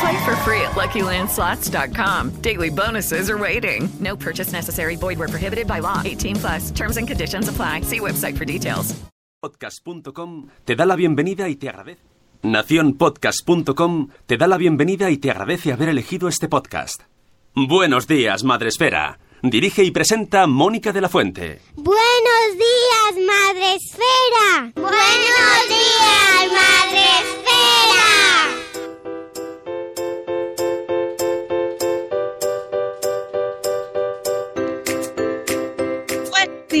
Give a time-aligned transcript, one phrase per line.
[0.00, 2.40] Play for free at LuckyLandSlots.com.
[2.42, 3.88] Daily bonuses are waiting.
[4.00, 4.96] No purchase necessary.
[4.96, 6.02] Void where prohibited by law.
[6.04, 6.70] 18 plus.
[6.70, 7.82] Terms and conditions apply.
[7.82, 8.94] See website for details.
[9.40, 12.00] Podcast.com te da la bienvenida y te agradece.
[12.42, 17.02] Naciónpodcast.com te da la bienvenida y te agradece haber elegido este podcast.
[17.54, 19.18] Buenos días, Madre Esfera.
[19.42, 21.60] Dirige y presenta Mónica de la Fuente.
[21.76, 24.72] Buenos días, Madre Esfera.
[24.74, 28.07] Buenos días, Madre Esfera.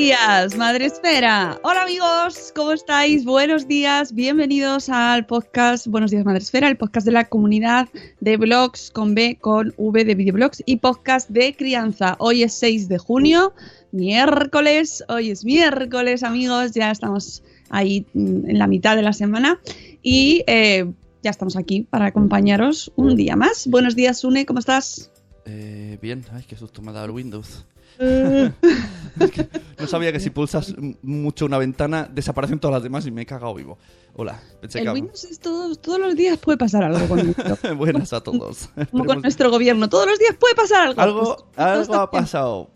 [0.08, 1.60] Días, Madre Esfera.
[1.62, 3.26] Hola amigos, ¿cómo estáis?
[3.26, 7.88] Buenos días, bienvenidos al podcast Buenos días, Madre Esfera, el podcast de la comunidad
[8.20, 12.16] de blogs con B, con V de videoblogs y podcast de crianza.
[12.20, 13.52] Hoy es 6 de junio,
[13.92, 19.60] miércoles, hoy es miércoles amigos, ya estamos ahí mm, en la mitad de la semana
[20.02, 20.90] y eh,
[21.22, 23.66] ya estamos aquí para acompañaros un día más.
[23.66, 25.10] Buenos días, Sune, ¿cómo estás?
[25.50, 27.64] Eh, bien, ay, qué susto me ha dado el Windows.
[27.98, 29.48] Es que
[29.80, 33.26] no sabía que si pulsas mucho una ventana desaparecen todas las demás y me he
[33.26, 33.78] cagado vivo.
[34.14, 34.90] Hola, pensé el que...
[34.92, 37.34] Windows es todo- todos los días puede pasar algo con.
[37.78, 38.68] Buenas a todos.
[38.90, 39.88] Como con nuestro gobierno.
[39.88, 41.00] Todos los días puede pasar algo.
[41.00, 42.70] Algo, algo ha pasado.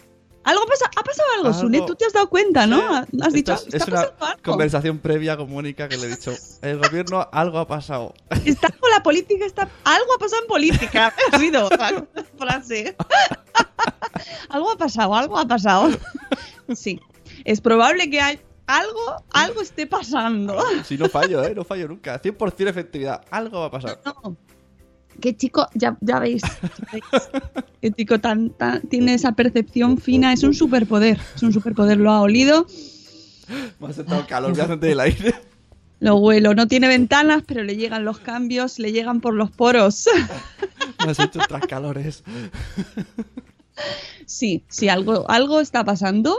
[0.44, 1.80] Algo pasa, ha pasado algo, Algo- Sune.
[1.82, 3.04] Tú te has dado cuenta, ¿no?
[3.06, 3.18] Sí.
[3.22, 3.88] Has dicho, Esto es, está es
[4.18, 4.42] una algo.
[4.42, 6.32] conversación previa con Mónica que le he dicho,
[6.62, 8.14] el gobierno algo ha pasado.
[8.44, 9.68] Está con la política, está...
[9.84, 11.14] algo ha pasado en política.
[11.32, 11.68] Ha sido
[12.38, 12.96] frase.
[14.48, 15.90] algo ha pasado, algo ha pasado.
[16.74, 17.00] Sí.
[17.44, 20.62] Es probable que hay algo, algo esté pasando.
[20.84, 21.54] Si no fallo, ¿eh?
[21.54, 22.20] No fallo nunca.
[22.20, 23.22] 100% efectividad.
[23.30, 24.00] Algo va a pasar.
[24.04, 24.36] No.
[25.22, 26.42] Qué chico, ya, ya veis.
[26.42, 27.04] ya veis.
[27.80, 30.32] Qué chico tan, tan- tiene esa percepción fina.
[30.32, 31.18] Es un superpoder.
[31.34, 31.96] Es un superpoder.
[31.98, 32.66] Lo ha olido.
[33.80, 35.34] Me ha sentado calor, me ha sentido el aire.
[36.00, 36.54] Lo huelo.
[36.54, 40.08] No tiene ventanas, pero le llegan los cambios, le llegan por los poros.
[41.04, 42.24] Me has hecho calores.
[44.26, 46.36] Sí, sí, algo, algo está pasando,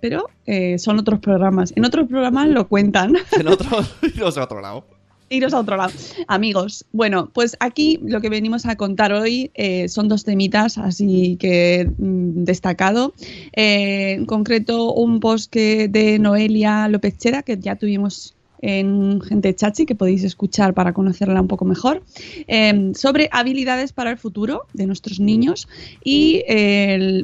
[0.00, 1.72] pero eh, son otros programas.
[1.76, 3.16] En otros programas lo cuentan.
[3.32, 3.68] En otro,
[4.02, 4.86] iros a otro lado.
[5.28, 5.92] Iros a otro lado.
[6.28, 11.36] Amigos, bueno, pues aquí lo que venimos a contar hoy eh, son dos temitas, así
[11.40, 13.12] que mm, destacado.
[13.52, 19.84] Eh, en concreto, un post de Noelia López Chera, que ya tuvimos en Gente Chachi,
[19.84, 22.04] que podéis escuchar para conocerla un poco mejor,
[22.46, 25.68] eh, sobre habilidades para el futuro de nuestros niños
[26.04, 26.42] y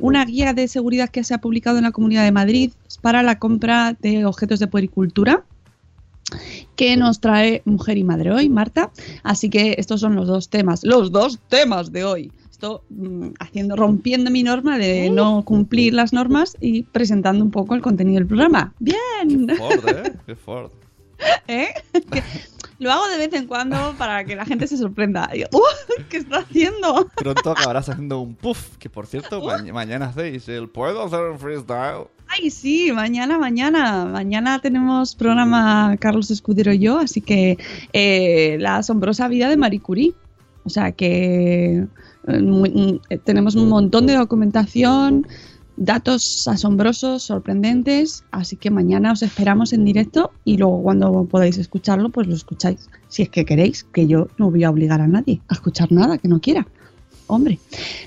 [0.00, 3.38] una guía de seguridad que se ha publicado en la Comunidad de Madrid para la
[3.38, 5.44] compra de objetos de puericultura
[6.76, 8.90] que nos trae Mujer y Madre hoy, Marta.
[9.22, 12.32] Así que estos son los dos temas, los dos temas de hoy.
[12.50, 17.74] Esto mm, haciendo, rompiendo mi norma de no cumplir las normas y presentando un poco
[17.74, 18.72] el contenido del programa.
[18.78, 20.12] Bien, Ford, ¿eh?
[20.26, 20.70] Qué Ford.
[21.48, 21.68] ¿eh?
[22.10, 22.22] Que
[22.78, 25.28] Lo hago de vez en cuando para que la gente se sorprenda.
[25.52, 25.60] ¡Uh!
[26.08, 27.08] ¿Qué está haciendo?
[27.16, 31.38] Pronto acabarás haciendo un puff, que por cierto, ma- mañana hacéis el ¿Puedo hacer un
[31.38, 32.06] freestyle?
[32.34, 34.06] Ay, sí, mañana, mañana.
[34.06, 37.58] Mañana tenemos programa Carlos Escudero y yo, así que
[37.92, 40.14] eh, la asombrosa vida de Marie Curie.
[40.64, 41.84] O sea que
[42.28, 45.26] eh, muy- mm, eh, tenemos un montón de documentación,
[45.76, 52.08] datos asombrosos, sorprendentes, así que mañana os esperamos en directo y luego cuando podáis escucharlo,
[52.10, 52.88] pues lo escucháis.
[53.08, 56.16] Si es que queréis, que yo no voy a obligar a nadie a escuchar nada
[56.18, 56.66] que no quiera.
[57.26, 57.58] Hombre,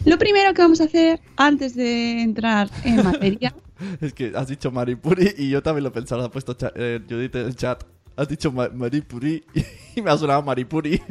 [0.06, 3.54] lo primero que vamos a hacer antes de entrar en materia
[4.02, 7.02] Es que has dicho Maripuri y yo también lo he pensado, lo ha puesto eh,
[7.10, 7.84] Judith en el chat.
[8.18, 9.44] Has dicho Ma- Maripuri
[9.96, 11.02] y me ha sonado Maripuri.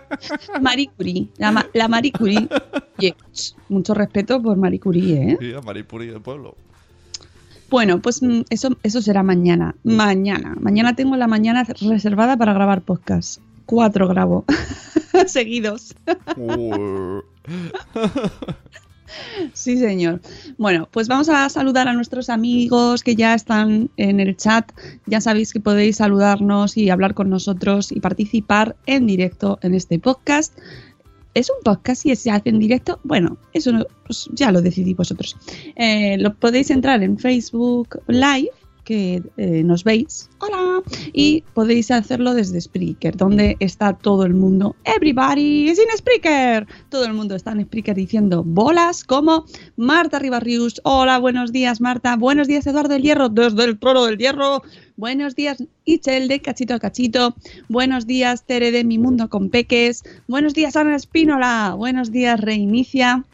[0.62, 1.86] Marie Curie, la, ma- la.
[2.98, 5.36] Oye, ch, mucho respeto por Marie Curie, ¿eh?
[5.38, 6.56] Sí, la Maripuri del pueblo.
[7.68, 9.74] Bueno, pues mm, eso, eso será mañana.
[9.84, 10.54] Mañana.
[10.58, 13.40] Mañana tengo la mañana reservada para grabar podcast.
[13.66, 14.44] Cuatro grabo.
[15.26, 15.94] Seguidos.
[19.52, 20.20] Sí, señor.
[20.58, 24.70] Bueno, pues vamos a saludar a nuestros amigos que ya están en el chat.
[25.06, 29.98] Ya sabéis que podéis saludarnos y hablar con nosotros y participar en directo en este
[29.98, 30.56] podcast.
[31.34, 32.98] ¿Es un podcast y se hace en directo?
[33.04, 35.36] Bueno, eso no- pues ya lo decidí vosotros.
[35.76, 38.50] Eh, lo podéis entrar en Facebook Live,
[38.84, 40.30] que eh, nos veis.
[40.38, 40.65] Hola.
[41.12, 44.76] Y podéis hacerlo desde Spreaker, donde está todo el mundo.
[44.84, 46.66] Everybody is in Spreaker.
[46.88, 49.44] Todo el mundo está en Spreaker diciendo bolas como
[49.76, 50.80] Marta Ribarrius.
[50.84, 52.16] Hola, buenos días, Marta.
[52.16, 54.62] Buenos días, Eduardo del Hierro, desde el trono del Hierro.
[54.96, 57.34] Buenos días, Ichel de Cachito a Cachito.
[57.68, 60.02] Buenos días, Tere de Mi Mundo con Peques.
[60.26, 61.74] Buenos días, Ana Espínola.
[61.76, 63.24] Buenos días, Reinicia.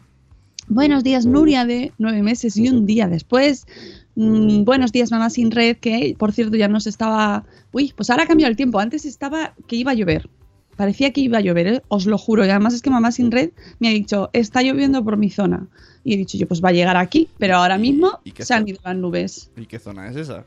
[0.67, 3.65] Buenos días, Nuria de nueve meses y un día después.
[4.15, 7.45] Mm, buenos días, mamá sin red, que por cierto ya nos estaba.
[7.71, 8.79] Uy, pues ahora ha cambiado el tiempo.
[8.79, 10.29] Antes estaba que iba a llover.
[10.75, 11.81] Parecía que iba a llover, ¿eh?
[11.87, 12.45] os lo juro.
[12.45, 15.67] Y además es que mamá sin red me ha dicho, está lloviendo por mi zona.
[16.03, 17.29] Y he dicho yo, pues va a llegar aquí.
[17.37, 19.51] Pero ahora mismo y se han ido las nubes.
[19.55, 20.45] ¿Y qué zona es esa?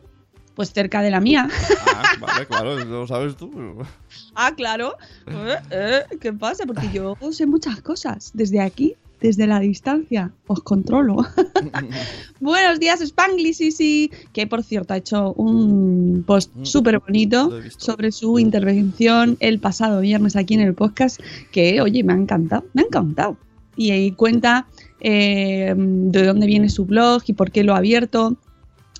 [0.54, 1.48] Pues cerca de la mía.
[1.94, 3.50] Ah, vale, claro, lo sabes tú.
[4.34, 4.96] Ah, claro.
[5.26, 6.64] Eh, eh, ¿Qué pasa?
[6.66, 8.30] Porque yo sé muchas cosas.
[8.34, 11.16] Desde aquí, desde la distancia, os controlo.
[12.40, 17.60] Buenos días, Spangly Sisi, que por cierto ha hecho un post súper bonito Mm, he
[17.60, 17.84] visto.
[17.84, 21.20] sobre su intervención el pasado viernes aquí en el podcast,
[21.50, 23.36] que oye, me ha encantado, me ha encantado.
[23.76, 24.66] Y ahí cuenta
[25.00, 28.36] eh, de dónde viene su blog y por qué lo ha abierto.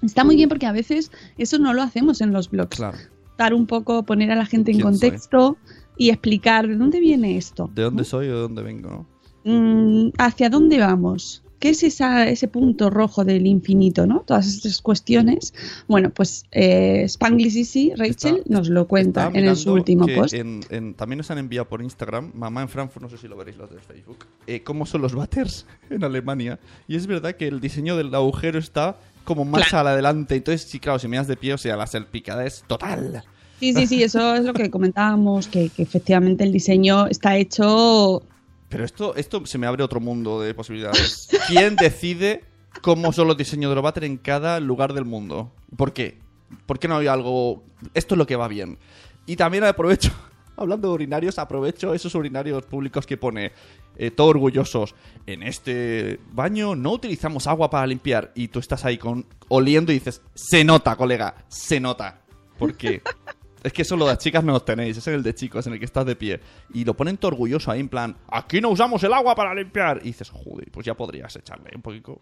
[0.03, 2.99] Está muy bien porque a veces eso no lo hacemos en los blogs Claro.
[3.39, 5.57] dar un poco, poner a la gente en contexto
[5.97, 8.91] y explicar de dónde viene esto, ¿De dónde soy o de dónde vengo?
[8.91, 9.07] no?
[9.49, 14.21] Mm, hacia dónde vamos, qué es esa, ese punto rojo del infinito, ¿no?
[14.27, 15.55] Todas estas cuestiones.
[15.87, 20.35] Bueno, pues eh, Spangly Sisi, Rachel, Está- nos lo cuenta en el su último post.
[20.35, 23.37] en- en- también nos han enviado por Instagram, mamá en Frankfurt, no sé si lo
[23.37, 26.59] veréis los de Facebook, eh, cómo son los váteres en Alemania.
[26.89, 29.89] Y es verdad que el diseño del agujero está como más Claro.
[29.89, 30.35] al adelante.
[30.35, 33.23] Entonces, sí, claro, si miras de pie, o sea, la salpicada es total.
[33.61, 38.23] Sí, sí, sí, eso es lo que comentábamos, que, que efectivamente el diseño está hecho
[38.69, 41.29] Pero esto, esto se me abre otro mundo de posibilidades.
[41.49, 42.45] ¿Quién decide
[42.83, 45.53] cómo son los diseños de los en cada lugar del mundo?
[45.77, 46.19] ¿Por qué?
[46.67, 47.63] ¿Por qué no hay algo...?
[47.95, 48.79] Esto es lo que va bien.
[49.27, 50.11] Y también aprovecho,
[50.57, 53.53] hablando de urinarios, aprovecho esos urinarios públicos que pone
[53.97, 54.95] eh, todo orgullosos.
[55.27, 58.33] En este baño no utilizamos agua para limpiar.
[58.35, 62.21] Y tú estás ahí con oliendo y dices, se nota, colega, se nota.
[62.59, 63.03] ¿Por qué?
[63.67, 65.73] Es que eso lo de las chicas no lo tenéis, es el de chicos, en
[65.75, 66.41] el que estás de pie.
[66.73, 69.99] Y lo ponen todo orgulloso ahí, en plan, aquí no usamos el agua para limpiar.
[70.03, 72.21] Y dices, joder, pues ya podrías echarle un poquito.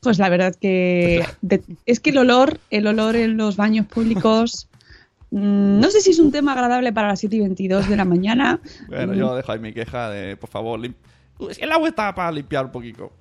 [0.00, 4.68] Pues la verdad que de- es que el olor, el olor en los baños públicos,
[5.30, 8.04] mm, no sé si es un tema agradable para las 7 y 22 de la
[8.04, 8.60] mañana.
[8.88, 10.94] Bueno, yo dejo ahí mi queja de, por favor, lim-
[11.58, 13.12] el agua está para limpiar un poquito.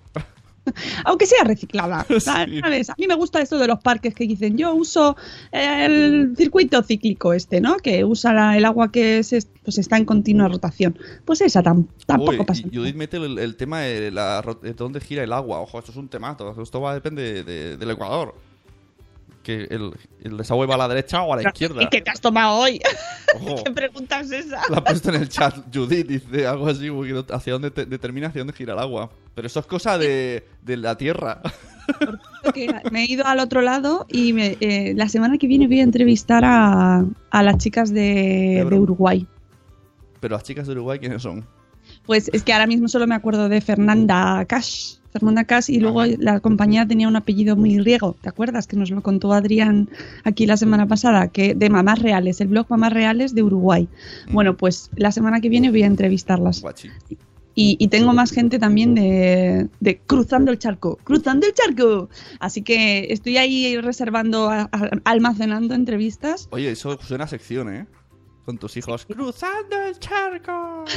[1.06, 2.06] Aunque sea reciclada.
[2.10, 2.20] Sí.
[2.20, 2.90] ¿sabes?
[2.90, 5.16] A mí me gusta esto de los parques que dicen, yo uso
[5.52, 7.78] el circuito cíclico este, ¿no?
[7.78, 10.98] Que usa la- el agua que se, pues está en continua rotación.
[11.26, 12.64] Pues esa tam- tampoco Uy, pasa.
[12.74, 15.60] Judith mete el, el tema de, la, ro- de dónde gira el agua.
[15.62, 16.62] Ojo, esto es un temazo.
[16.62, 18.36] Esto va depende de- de- del Ecuador.
[19.44, 19.92] Que el,
[20.24, 21.82] el desagüe va a la derecha o a la izquierda.
[21.82, 22.80] ¿Y qué te has tomado hoy?
[23.36, 23.64] Ojo.
[23.64, 24.62] ¿Qué pregunta es esa?
[24.70, 26.90] La ha puesto en el chat Judith, dice algo así,
[27.32, 29.10] hacia dónde te- determina hacia dónde gira el agua.
[29.36, 31.42] Pero eso es cosa de, de la tierra.
[32.54, 35.80] Que me he ido al otro lado y me- eh, la semana que viene voy
[35.82, 39.28] a entrevistar a, a las chicas de, de Uruguay.
[40.20, 41.46] Pero las chicas de Uruguay, ¿quiénes son?
[42.06, 44.96] Pues es que ahora mismo solo me acuerdo de Fernanda Cash.
[45.12, 48.16] Fernanda Cash y luego la compañía tenía un apellido muy griego.
[48.22, 48.66] ¿Te acuerdas?
[48.68, 49.90] Que nos lo contó Adrián
[50.24, 53.90] aquí la semana pasada, que de Mamás Reales, el blog Mamás Reales de Uruguay.
[54.32, 56.62] Bueno, pues la semana que viene voy a entrevistarlas.
[56.62, 56.90] Guachi.
[57.54, 60.98] Y, y tengo más gente también de, de Cruzando el Charco.
[61.04, 62.10] ¡Cruzando el Charco!
[62.40, 66.48] Así que estoy ahí reservando, a- a- almacenando entrevistas.
[66.52, 67.88] Oye, eso suena a sección, ¿eh?
[68.46, 69.06] Con tus hijos.
[69.06, 70.86] ¡Cruzando el charco!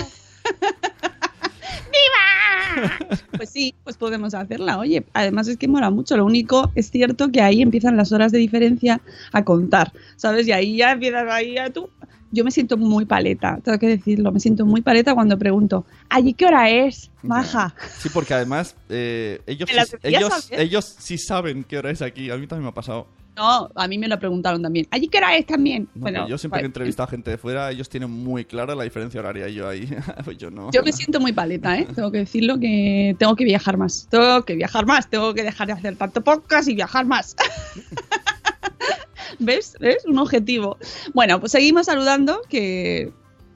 [3.36, 4.78] Pues sí, pues podemos hacerla.
[4.78, 6.16] Oye, además es que mola mucho.
[6.16, 9.00] Lo único es cierto que ahí empiezan las horas de diferencia
[9.32, 10.48] a contar, ¿sabes?
[10.48, 11.88] Y ahí ya empiezas ahí a tú.
[12.34, 14.32] Yo me siento muy paleta, tengo que decirlo.
[14.32, 17.74] Me siento muy paleta cuando pregunto, ¿allí qué hora es, maja?
[17.98, 22.30] Sí, porque además eh, ellos, sí, ellos, ellos sí saben qué hora es aquí.
[22.30, 23.06] A mí también me ha pasado.
[23.36, 24.86] No, a mí me lo preguntaron también.
[24.90, 25.88] ¿Allí qué hora es también?
[25.94, 28.44] No, bueno, yo siempre que he pues, entrevistado a gente de fuera, ellos tienen muy
[28.44, 29.48] clara la diferencia horaria.
[29.48, 29.88] Y yo ahí,
[30.24, 30.72] pues yo no.
[30.72, 31.86] Yo me siento muy paleta, ¿eh?
[31.94, 34.08] Tengo que decirlo que tengo que viajar más.
[34.10, 35.08] Tengo que viajar más.
[35.08, 37.36] Tengo que dejar de hacer tanto podcast y viajar más.
[39.38, 39.76] ¿Ves?
[39.80, 40.04] ¿Ves?
[40.06, 40.78] Un objetivo.
[41.12, 43.12] Bueno, pues seguimos saludando que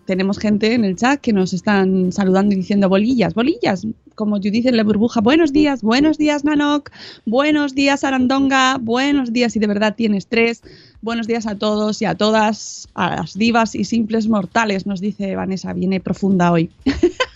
[0.09, 4.65] tenemos gente en el chat que nos están saludando y diciendo bolillas, bolillas, como dices
[4.65, 6.91] en la burbuja, buenos días, buenos días Nanok,
[7.27, 10.63] buenos días Arandonga, buenos días si de verdad tienes tres,
[11.03, 15.37] buenos días a todos y a todas, a las divas y simples mortales, nos dice
[15.37, 16.71] Vanessa, viene profunda hoy.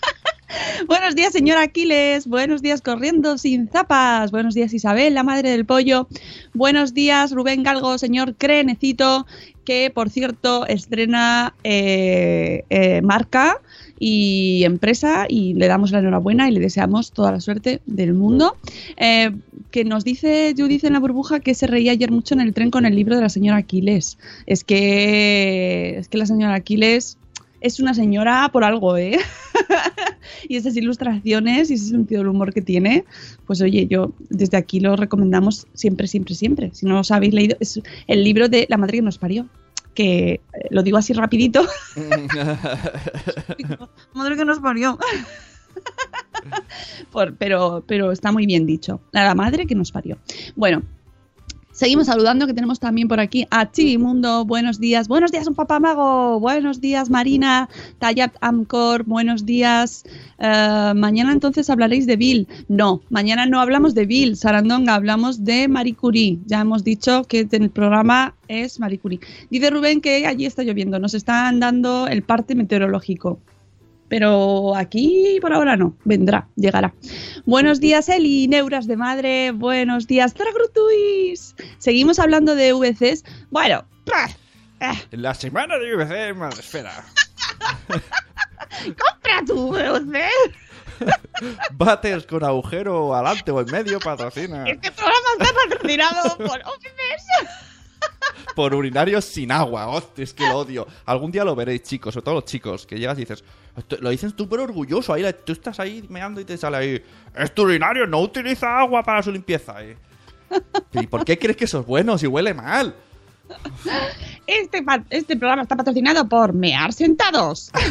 [0.87, 2.27] Buenos días, señor Aquiles.
[2.27, 4.31] Buenos días, corriendo sin zapas.
[4.31, 6.07] Buenos días, Isabel, la madre del pollo.
[6.53, 9.25] Buenos días, Rubén Galgo, señor Crenecito,
[9.65, 13.61] que por cierto estrena eh, eh, marca
[13.97, 18.57] y empresa y le damos la enhorabuena y le deseamos toda la suerte del mundo.
[18.97, 19.31] Eh,
[19.71, 22.71] que nos dice Judith en la burbuja que se reía ayer mucho en el tren
[22.71, 24.17] con el libro de la señora Aquiles.
[24.47, 27.17] Es que, es que la señora Aquiles
[27.63, 29.17] es una señora por algo, ¿eh?
[30.47, 33.05] y esas ilustraciones y ese sentido del humor que tiene,
[33.47, 36.69] pues oye, yo desde aquí lo recomendamos siempre, siempre, siempre.
[36.73, 39.47] Si no os habéis leído, es el libro de La madre que nos parió,
[39.95, 41.65] que eh, lo digo así rapidito.
[44.13, 44.99] madre que nos parió.
[47.11, 49.01] Por- pero, pero está muy bien dicho.
[49.11, 50.17] La madre que nos parió.
[50.55, 50.83] Bueno,
[51.73, 54.45] Seguimos saludando, que tenemos también por aquí a Chivimundo.
[54.45, 55.07] Buenos días.
[55.07, 56.39] Buenos días, un papá mago.
[56.39, 57.67] Buenos días, Marina.
[57.97, 59.05] Tayat Amcor.
[59.05, 60.03] Buenos días.
[60.37, 62.47] Eh, mañana entonces hablaréis de Bill.
[62.67, 64.93] No, mañana no hablamos de Bill, Sarandonga.
[64.93, 66.37] Hablamos de Marie Curie.
[66.45, 69.19] Ya hemos dicho que el programa es Marie Curie.
[69.49, 70.99] Dice Rubén que allí está lloviendo.
[70.99, 73.39] Nos están dando el parte meteorológico.
[74.13, 76.93] Pero aquí por ahora no, vendrá, llegará.
[77.47, 79.49] Buenos días, Eli, Neuras de Madre.
[79.49, 81.55] Buenos días, Tragrutuis.
[81.79, 83.23] Seguimos hablando de VCs.
[83.49, 83.83] Bueno,
[84.81, 87.03] eh, La semana de VC Madresfera.
[88.85, 90.29] compra tu VC.
[91.71, 94.63] Bates con agujero adelante o en medio patrocina.
[94.67, 96.61] Este programa está patrocinado por.
[98.55, 99.87] Por urinarios sin agua.
[99.87, 100.87] Hostia, es que lo odio.
[101.05, 103.43] Algún día lo veréis, chicos, sobre todo los chicos, que llegas y dices,
[103.75, 105.13] "Esto- lo dices súper orgulloso.
[105.13, 107.03] Ahí, tú estás ahí meando y te sale ahí,
[107.35, 109.83] este urinario no utiliza agua para su limpieza.
[109.83, 109.97] eh".
[110.93, 112.95] ¿Y por qué crees que eso es bueno si huele mal?
[114.47, 117.71] Este, este programa está patrocinado por Mear Sentados.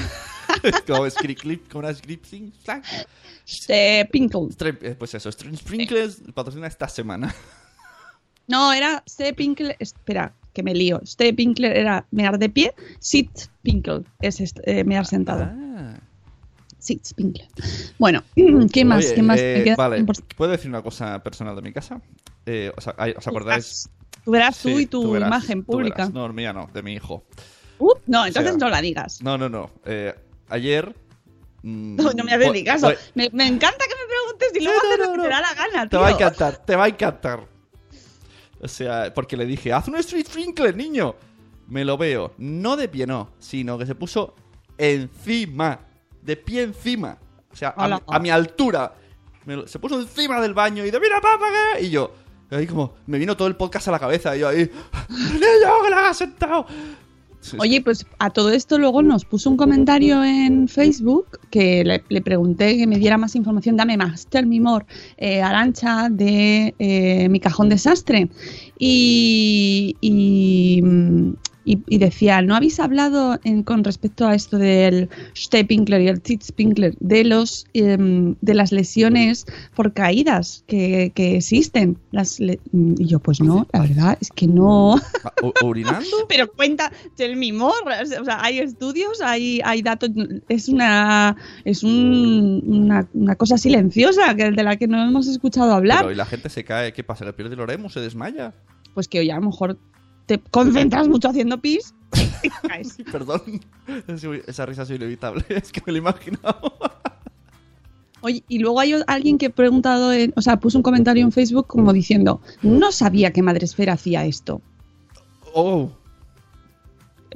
[0.63, 2.83] Es como script clip con una script thing, flag.
[3.69, 4.07] Eh,
[4.99, 7.35] Pues eso, Sprinkles patrocina esta semana.
[8.49, 9.77] No, era Ste Pinkle.
[9.79, 11.01] Espera, que me lío.
[11.05, 12.75] Ste Pinkle era mear de pie.
[13.01, 13.31] Sit
[13.63, 15.45] Pinkle es est- eh, mear sentado.
[15.45, 15.95] Ah.
[16.79, 17.49] Sit Pinkle.
[17.99, 18.23] Bueno,
[18.73, 19.05] ¿qué más?
[19.05, 19.39] Oye, ¿Qué más?
[19.41, 20.05] eh, queda vale.
[20.37, 22.01] ¿puedo decir una cosa personal de mi casa?
[22.47, 23.89] Eh, ¿os, ay, ¿os acordáis?
[24.25, 25.97] Tú verás tú Sí, y tu verás, imagen pública.
[26.09, 26.13] verás.
[26.13, 27.25] No, mía no, de mi hijo.
[27.79, 29.21] Uh, no, entonces O sea, no la digas.
[29.23, 29.71] No, no, no.
[29.85, 30.15] Eh,
[30.49, 30.95] ayer.
[31.63, 32.93] mm, No, no me fue- ni caso.
[33.15, 35.23] Me, me encanta que me preguntes y luego No, no, lo que no.
[35.25, 37.41] te da la gana, Te va a encantar, te va a encantar.
[38.63, 41.15] O sea, porque le dije, haz un street sprinkler, niño.
[41.69, 44.35] Me lo veo, no de pie, no, sino que se puso
[44.79, 45.81] encima,
[46.21, 47.19] de pie encima.
[47.51, 48.95] O sea, a, mi, a mi altura.
[49.47, 51.85] Lo- se puso encima del baño y de, mira, papá, ¿qué?".
[51.85, 52.13] Y yo,
[52.51, 54.37] ahí como, me vino todo el podcast a la cabeza.
[54.37, 54.71] Y yo ahí,
[55.09, 56.67] niño, que la hagas sentado.
[57.59, 62.21] Oye, pues a todo esto luego nos puso un comentario en Facebook que le, le
[62.21, 67.29] pregunté que me diera más información, dame más, tell me more, eh, Arancha de eh,
[67.29, 68.29] Mi Cajón Desastre.
[68.79, 71.33] Y, y, mm,
[71.65, 76.21] y- y decía, ¿no habéis hablado en- con respecto a esto del Stepinkler y el
[76.21, 81.99] Titzpinkler de, los, em, de las lesiones por caídas que, que existen?
[82.11, 84.97] Las le- y yo, pues no, la verdad es que no.
[85.63, 86.07] ¿Urinando?
[86.29, 87.73] Pero cuenta, tell me more.
[88.21, 90.11] O sea, hay estudios, hay, hay datos.
[90.49, 95.73] Es una es un- una, una cosa silenciosa que, de la que no hemos escuchado
[95.73, 96.01] hablar.
[96.01, 97.25] Pero y la gente se cae, ¿qué pasa?
[97.25, 97.89] ¿Le pierde el oremo?
[97.89, 98.55] ¿Se desmaya?
[98.95, 99.79] Pues que hoy a lo mejor
[100.27, 101.95] te concentras mucho haciendo pis
[102.43, 102.97] y caes.
[103.13, 103.41] Perdón,
[104.07, 106.75] Es- esa risa es inevitable, es que me lo he imaginado.
[108.25, 111.33] Oye, y luego hay alguien que ha preguntado, en- o sea, puso un comentario en
[111.33, 114.61] Facebook como diciendo, no sabía que Madresfera hacía esto.
[115.55, 115.91] Oh,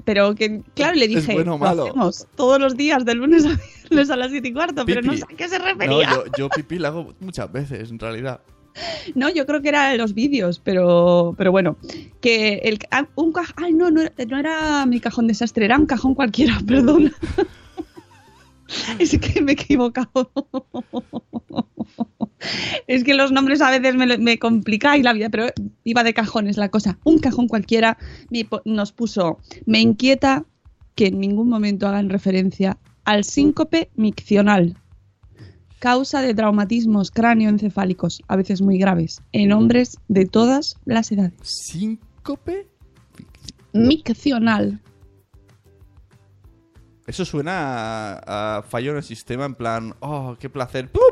[0.05, 3.15] Pero que, claro, le ¿Es dije, bueno o "Lo malo?" hacemos todos los días, de
[3.15, 5.65] lunes a viernes a las 7 y cuarto, pero no sé a qué se no,
[5.65, 6.09] refería.
[6.11, 8.41] yo, yo pipí la hago muchas veces, en realidad.
[9.15, 11.77] No, yo creo que era en los vídeos, pero, pero bueno,
[12.21, 15.87] que el ah, un cajón, ay no, no, no era mi cajón desastre, era un
[15.87, 17.13] cajón cualquiera, perdón.
[18.99, 20.31] es que me he equivocado.
[22.87, 25.47] es que los nombres a veces me, me complicáis la vida, pero
[25.85, 26.99] iba de cajones la cosa.
[27.05, 27.99] Un cajón cualquiera
[28.65, 30.45] nos puso, me inquieta
[30.95, 34.77] que en ningún momento hagan referencia al síncope miccional
[35.79, 41.35] causa de traumatismos cráneoencefálicos, a veces muy graves, en hombres de todas las edades.
[41.43, 42.67] ¿Síncope?
[43.73, 44.81] Miccional.
[47.07, 47.53] Eso suena
[48.19, 50.91] a, a fallo en el sistema, en plan, oh, qué placer.
[50.91, 51.03] ¡Pup!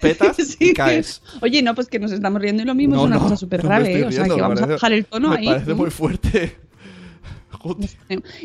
[0.00, 1.20] Petas y caes.
[1.42, 3.36] Oye, no, pues que nos estamos riendo y lo mismo No, es una no, cosa
[3.36, 4.04] súper no me grave, ¿eh?
[4.04, 5.46] O sea, riendo, que me vamos a parece- bajar el tono me ahí.
[5.46, 5.76] parece ¿no?
[5.76, 6.56] muy fuerte.
[7.50, 7.90] Joder.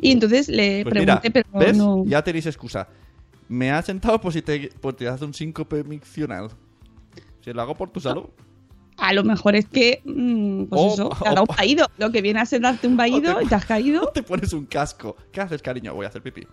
[0.02, 1.78] Y entonces le Pues mira, pregunté, pero ¿ves?
[1.78, 2.04] no...
[2.06, 2.88] Ya tenéis excusa.
[3.50, 6.50] Me has sentado por si te, por te hace un síncope miccional.
[7.44, 8.26] Si lo hago por tu salud.
[8.98, 11.52] A lo mejor es que, mm, pues Oh, eso, te ha dado oh.
[11.52, 11.88] un vaído.
[11.98, 14.08] Lo que viene a ser darte un vaído y te has caído.
[14.14, 15.16] Te pones un casco.
[15.32, 15.96] ¿Qué haces, cariño?
[15.96, 16.46] Voy a hacer pipí.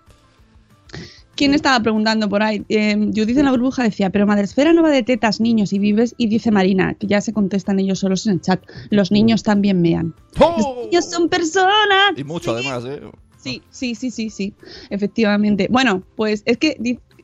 [1.34, 2.64] ¿Quién estaba preguntando por ahí?
[2.70, 6.14] Eh, Judith en la burbuja decía, pero Madresfera no va de tetas, niños y vives.
[6.16, 9.82] Y dice Marina, que ya se contestan ellos solos en el chat, los niños también
[9.82, 10.14] mean.
[10.38, 10.54] ¡Oh!
[10.56, 12.16] Los niños son personas.
[12.16, 13.02] Y mucho, además, ¿eh?
[13.46, 14.54] Sí, sí, sí, sí, sí,
[14.90, 15.68] efectivamente.
[15.70, 16.76] Bueno, pues es que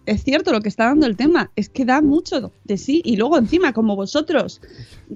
[0.06, 3.16] es cierto lo que está dando el tema, es que da mucho de sí y
[3.16, 4.60] luego encima como vosotros,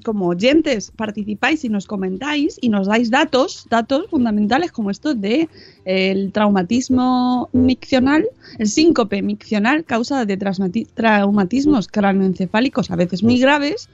[0.05, 5.49] como oyentes, participáis y nos comentáis y nos dais datos, datos fundamentales como estos de
[5.85, 13.89] eh, el traumatismo miccional, el síncope miccional causa de traumatismos cráneoencefálicos a veces muy graves,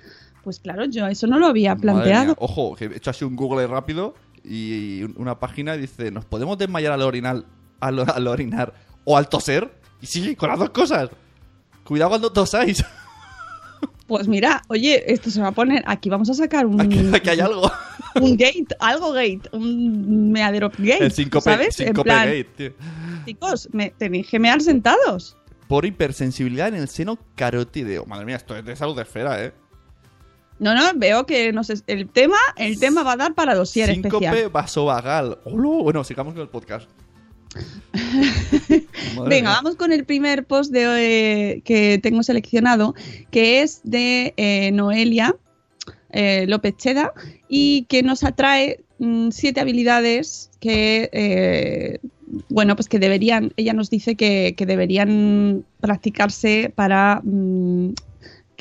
[0.45, 1.81] pues claro, yo eso no lo había mía.
[1.81, 2.35] planteado.
[2.39, 6.93] Ojo, que he hecho así un Google rápido y una página dice, ¿nos podemos desmayar
[6.93, 7.45] al orinar,
[7.81, 9.73] al, al orinar o al toser?
[10.01, 11.11] Y sí, con las dos cosas.
[11.85, 12.85] Cuidado cuando tosáis.
[14.07, 16.79] Pues mira, oye, esto se va a poner, aquí vamos a sacar un...
[16.79, 17.71] Aquí, aquí hay algo.
[18.21, 21.05] un gate, algo gate, un meadero gate.
[21.05, 21.81] El síncope, ¿sabes?
[21.81, 22.73] En síncope plan, gate, tío.
[23.25, 25.39] Chicos, me, tenéis que mear sentados.
[25.67, 28.05] Por hipersensibilidad en el seno carotídeo.
[28.05, 29.55] Madre mía, esto es de salud de esfera, ¿eh?
[30.63, 33.93] No, no, veo que no sé, el tema, el tema va a dar para dosier
[33.93, 34.51] Síncope especial.
[34.51, 35.39] vasovagal.
[35.45, 35.83] ¡Hola!
[35.83, 36.89] Bueno, sigamos con el podcast.
[38.69, 39.43] Venga, mía.
[39.43, 42.95] vamos con el primer post de, eh, que tengo seleccionado,
[43.33, 45.35] que es de eh, Noelia
[46.11, 47.13] eh, López Cheda
[47.49, 51.99] y que nos atrae mm, siete habilidades que,
[52.49, 57.95] bueno, pues que deberían, ella nos dice que, que deberían practicarse para mm,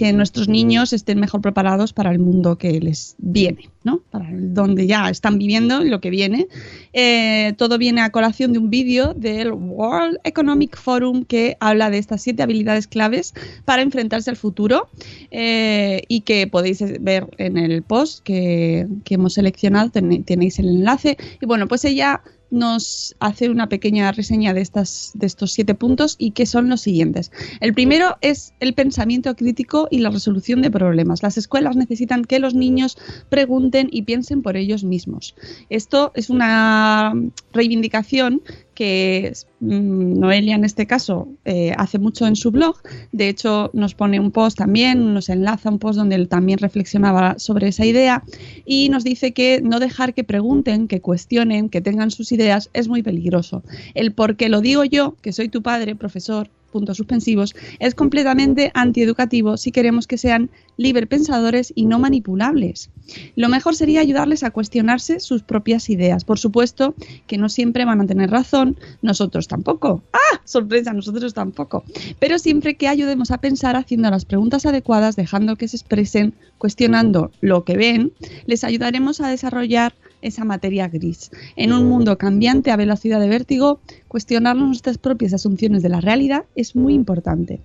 [0.02, 4.00] que nuestros niños estén mejor preparados para el mundo que les viene, ¿no?
[4.10, 6.48] Para el- donde ya están viviendo y lo que viene.
[6.92, 12.00] Eh, todo viene a colación de un vídeo del World Economic Forum que habla de
[12.00, 14.90] estas siete habilidades claves para enfrentarse al futuro
[15.30, 20.68] eh, y que podéis ver en el post que, que hemos seleccionado, ten- tenéis el
[20.70, 21.16] enlace.
[21.40, 26.16] Y bueno, pues ella nos hace una pequeña reseña de, estas, de estos siete puntos
[26.20, 27.32] y que son los siguientes.
[27.60, 31.24] El primero es el pensamiento crítico y la resolución de problemas.
[31.24, 32.98] Las escuelas necesitan que los niños
[33.30, 35.36] pregunten y piensen por ellos mismos.
[35.70, 37.14] Esto es una
[37.54, 38.42] reivindicación
[38.82, 42.78] que mm, Noelia en este caso eh, hace mucho en su blog.
[43.12, 47.38] De hecho, nos pone un post también, nos enlaza un post donde él también reflexionaba
[47.38, 48.24] sobre esa idea
[48.66, 52.88] y nos dice que no dejar que pregunten, que cuestionen, que tengan sus ideas es
[52.88, 53.62] muy peligroso.
[53.94, 58.72] El por qué lo digo yo, que soy tu padre, profesor, puntos suspensivos, es completamente
[58.74, 62.90] antieducativo si queremos que sean liberpensadores y no manipulables.
[63.36, 66.24] Lo mejor sería ayudarles a cuestionarse sus propias ideas.
[66.24, 66.96] Por supuesto
[67.28, 70.02] que no siempre van a tener razón, nosotros tampoco.
[70.14, 70.42] ¡Ah!
[70.46, 71.84] Sorpresa, nosotros tampoco.
[72.20, 77.32] Pero siempre que ayudemos a pensar haciendo las preguntas adecuadas, dejando que se expresen, cuestionando
[77.42, 78.14] lo que ven,
[78.46, 81.32] les ayudaremos a desarrollar esa materia gris.
[81.56, 86.46] En un mundo cambiante a velocidad de vértigo, cuestionarnos nuestras propias asunciones de la realidad
[86.56, 87.60] es muy importante.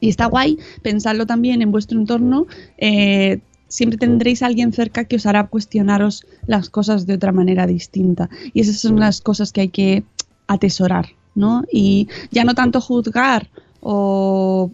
[0.00, 2.46] Y está guay pensarlo también en vuestro entorno.
[2.78, 7.66] eh, siempre tendréis a alguien cerca que os hará cuestionaros las cosas de otra manera
[7.66, 8.30] distinta.
[8.52, 10.04] Y esas son las cosas que hay que
[10.46, 11.64] atesorar, ¿no?
[11.72, 13.48] Y ya no tanto juzgar
[13.80, 14.70] o,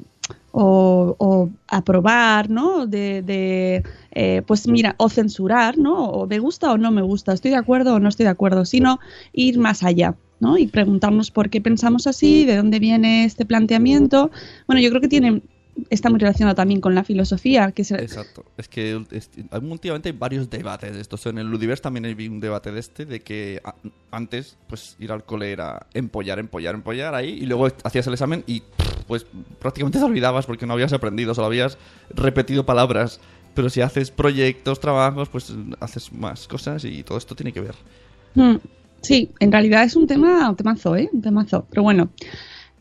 [0.52, 2.86] o- o aprobar, ¿no?
[2.86, 3.82] De, de,
[4.12, 6.04] eh, pues mira, o censurar, ¿no?
[6.10, 8.64] O me gusta o no me gusta, estoy de acuerdo o no estoy de acuerdo,
[8.64, 8.98] sino
[9.32, 10.16] ir más allá.
[10.40, 10.56] ¿no?
[10.56, 14.30] Y preguntarnos por qué pensamos así, de dónde viene este planteamiento.
[14.66, 15.42] Bueno, yo creo que tiene,
[15.88, 18.44] está muy relacionado también con la filosofía, que es Exacto.
[18.56, 21.24] Es que es- hay- últimamente hay varios debates de estos.
[21.26, 23.74] En el Ludiverse también vi un debate de este, de que a-
[24.10, 28.44] antes, pues ir al cole era empollar, empollar, empollar ahí, y luego hacías el examen
[28.46, 28.62] y
[29.06, 29.26] pues
[29.58, 31.78] prácticamente te olvidabas porque no habías aprendido, solo habías
[32.14, 33.20] repetido palabras.
[33.54, 37.74] Pero si haces proyectos, trabajos, pues haces más cosas y todo esto tiene que ver.
[38.34, 38.56] Mm,
[39.02, 41.08] Sí, en realidad es un tema, un temazo, ¿eh?
[41.10, 41.66] Un temazo.
[41.70, 42.10] Pero bueno,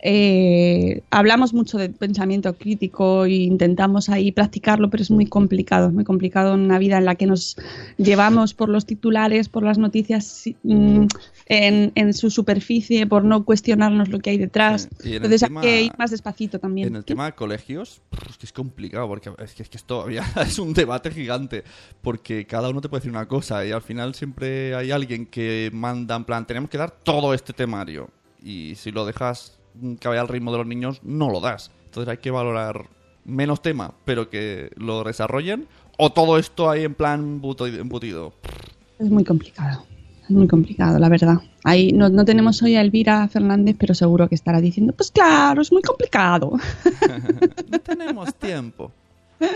[0.02, 5.94] eh, hablamos mucho de pensamiento crítico e intentamos ahí practicarlo, pero es muy complicado, es
[5.94, 7.56] muy complicado en una vida en la que nos
[7.98, 11.06] llevamos por los titulares, por las noticias mm,
[11.48, 14.88] en, en su superficie, por no cuestionarnos lo que hay detrás.
[15.04, 16.88] En Entonces tema- hay que ir más despacito también.
[16.90, 19.84] En el tema de colegios, es que es complicado, porque es que, es que es
[19.84, 21.64] todavía es un debate gigante,
[22.02, 25.70] porque cada uno te puede decir una cosa y al final siempre hay alguien que
[25.74, 28.10] manda en plan, tenemos que dar todo este temario.
[28.44, 29.59] y si lo dejas
[30.00, 31.72] que vaya al ritmo de los niños, no lo das.
[31.86, 32.88] Entonces hay que valorar
[33.26, 38.34] menos tema, pero que lo desarrollen, o todo esto ahí en plan embutido.
[39.00, 39.86] Es muy complicado.
[40.24, 41.38] Es muy complicado, la verdad.
[41.64, 45.62] Ahí no, no tenemos hoy a Elvira Fernández, pero seguro que estará diciendo, pues claro,
[45.62, 46.52] es muy complicado.
[47.70, 48.92] No tenemos tiempo.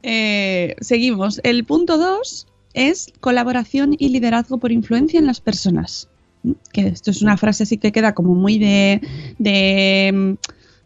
[0.00, 1.40] Eh, seguimos.
[1.42, 6.08] El punto 2 es colaboración y liderazgo por influencia en las personas.
[6.72, 9.00] Que esto es una frase así que queda como muy de,
[9.38, 10.34] de mm,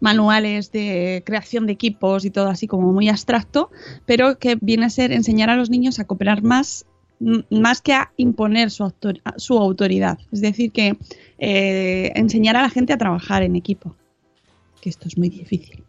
[0.01, 3.71] manuales de creación de equipos y todo así como muy abstracto,
[4.07, 6.87] pero que viene a ser enseñar a los niños a cooperar más
[7.51, 10.19] más que a imponer su, autor- su autoridad.
[10.33, 10.97] Es decir, que
[11.39, 13.95] eh, enseñar a la gente a trabajar en equipo.
[14.81, 15.85] Que esto es muy difícil.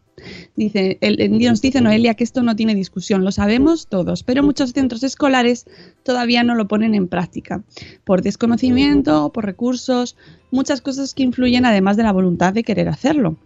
[0.55, 4.71] Dice, el, nos dice Noelia que esto no tiene discusión, lo sabemos todos, pero muchos
[4.71, 5.65] centros escolares
[6.03, 7.63] todavía no lo ponen en práctica,
[8.03, 10.15] por desconocimiento, por recursos,
[10.51, 13.37] muchas cosas que influyen además de la voluntad de querer hacerlo.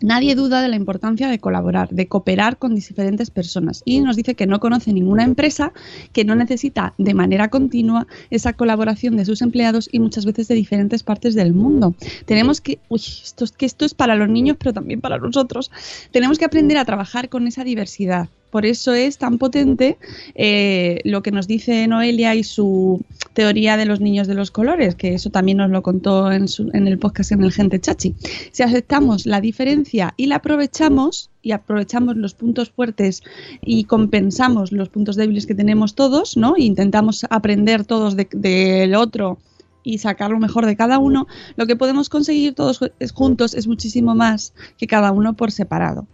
[0.00, 4.34] Nadie duda de la importancia de colaborar, de cooperar con diferentes personas y nos dice
[4.34, 5.72] que no conoce ninguna empresa
[6.12, 10.54] que no necesita de manera continua esa colaboración de sus empleados y muchas veces de
[10.54, 11.94] diferentes partes del mundo.
[12.26, 15.70] Tenemos que, uy, esto, es que esto es para los niños pero también para nosotros.
[16.10, 18.28] Tenemos que aprender a trabajar con esa diversidad.
[18.52, 19.96] Por eso es tan potente
[20.34, 24.94] eh, lo que nos dice Noelia y su teoría de los niños de los colores,
[24.94, 28.14] que eso también nos lo contó en, su- en el podcast en el Gente Chachi.
[28.52, 33.22] Si aceptamos la diferencia y la aprovechamos, y aprovechamos los puntos fuertes
[33.62, 36.54] y compensamos los puntos débiles que tenemos todos, ¿no?
[36.56, 39.38] E intentamos aprender todos de- del otro
[39.82, 42.80] y sacar lo mejor de cada uno, lo que podemos conseguir todos
[43.14, 46.06] juntos es muchísimo más que cada uno por separado.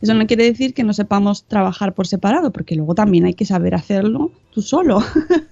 [0.00, 3.44] Eso no quiere decir que no sepamos trabajar por separado, porque luego también hay que
[3.44, 5.02] saber hacerlo tú solo.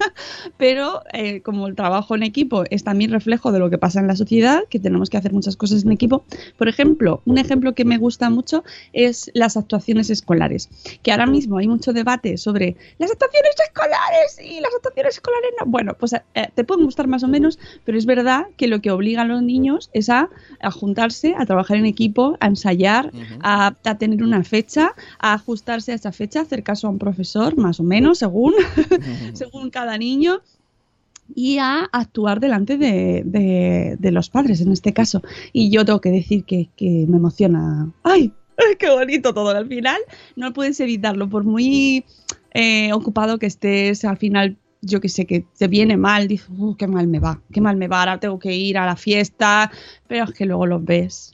[0.56, 4.06] Pero eh, como el trabajo en equipo es también reflejo de lo que pasa en
[4.06, 6.24] la sociedad, que tenemos que hacer muchas cosas en equipo.
[6.56, 10.68] Por ejemplo, un ejemplo que me gusta mucho es las actuaciones escolares,
[11.02, 15.66] que ahora mismo hay mucho debate sobre las actuaciones escolares y las actuaciones escolares no.
[15.66, 16.20] Bueno, pues eh,
[16.54, 19.42] te pueden gustar más o menos, pero es verdad que lo que obliga a los
[19.42, 20.28] niños es a,
[20.60, 25.92] a juntarse, a trabajar en equipo, a ensayar, a, a tener una fecha, a ajustarse
[25.92, 28.54] a esa fecha, hacer caso a un profesor, más o menos, según,
[29.32, 30.11] según cada niño
[31.34, 35.22] y a actuar delante de, los padres en este caso.
[35.52, 37.90] Y yo tengo que decir que, que me emociona.
[38.02, 38.32] ¡Ay!
[38.78, 39.50] ¡Qué bonito todo!
[39.50, 40.00] Al final
[40.36, 42.04] no puedes evitarlo, por muy
[42.52, 46.74] eh, ocupado que estés, al final yo que sé, que te viene mal, dices, "Uh,
[46.74, 49.70] qué mal me va, qué mal me va, ahora tengo que ir a la fiesta,
[50.08, 51.31] pero es que luego los ves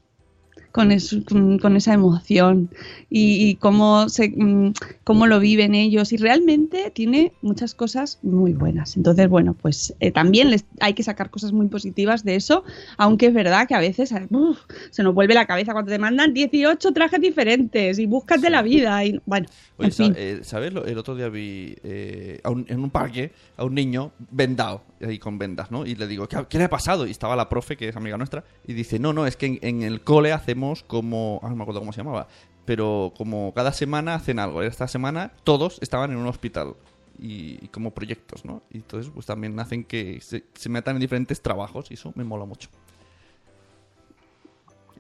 [0.79, 2.71] con, eso- con, con esa emoción
[3.11, 4.73] y, y cómo, se, mm,
[5.05, 6.13] cómo lo viven ellos.
[6.13, 8.97] Y realmente tiene muchas cosas muy buenas.
[8.97, 12.63] Entonces, bueno, pues eh, también les, hay que sacar cosas muy positivas de eso,
[12.97, 14.59] aunque es verdad que a veces uf,
[14.91, 19.05] se nos vuelve la cabeza cuando te mandan 18 trajes diferentes y búscate la vida.
[19.05, 19.47] Y, bueno,
[19.79, 20.15] Oye, en fin.
[20.17, 20.73] eh, ¿sabes?
[20.87, 25.39] El otro día vi eh, un- en un parque a un niño vendado, ahí con
[25.39, 25.85] vendas, ¿no?
[25.87, 27.07] Y le digo, ¿qué, qué le ha pasado?
[27.07, 29.59] Y estaba la profe, que es amiga nuestra, y dice, no, no, es que en,
[29.63, 31.41] en el cole hacemos como...
[31.43, 32.29] Ah, no me acuerdo cómo se llamaba.
[32.65, 34.63] Pero como cada semana hacen algo.
[34.63, 36.75] Esta semana todos estaban en un hospital.
[37.21, 38.63] Y, y como proyectos, ¿no?
[38.71, 42.23] Y entonces pues también hacen que se, se metan en diferentes trabajos y eso me
[42.23, 42.69] mola mucho.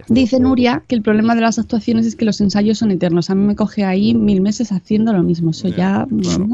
[0.08, 3.30] Dice Nuria que el problema de las actuaciones es que los ensayos son eternos.
[3.30, 5.50] A mí me coge ahí mil meses haciendo lo mismo.
[5.50, 6.06] Eso ya.
[6.22, 6.46] Claro.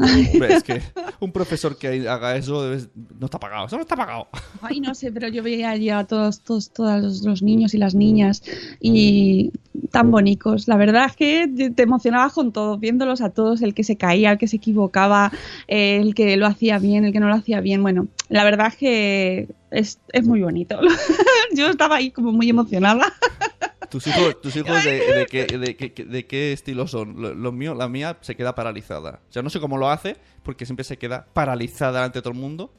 [0.49, 0.81] Es que
[1.19, 3.67] un profesor que haga eso debes- no está pagado.
[3.67, 4.27] Eso no está pagado.
[4.61, 7.77] Ay, no sé, pero yo veía allí a todos, todos, todos los, los niños y
[7.77, 8.41] las niñas
[8.81, 9.51] y
[9.91, 10.67] tan bonitos.
[10.67, 14.31] La verdad es que te emocionabas con todos, viéndolos a todos, el que se caía,
[14.31, 15.31] el que se equivocaba,
[15.67, 17.81] eh, el que lo hacía bien, el que no lo hacía bien.
[17.81, 20.79] Bueno, la verdad es que es, es muy bonito.
[21.55, 23.13] yo estaba ahí como muy emocionada.
[23.89, 27.21] ¿Tus hijos, tus hijos de, de qué, de, qué- de qué estilo son?
[27.21, 29.19] Lo- Los míos, la mía se queda paralizada.
[29.29, 32.39] O sea, no sé cómo lo hace, porque siempre se queda paralizada ante todo el
[32.39, 32.73] mundo.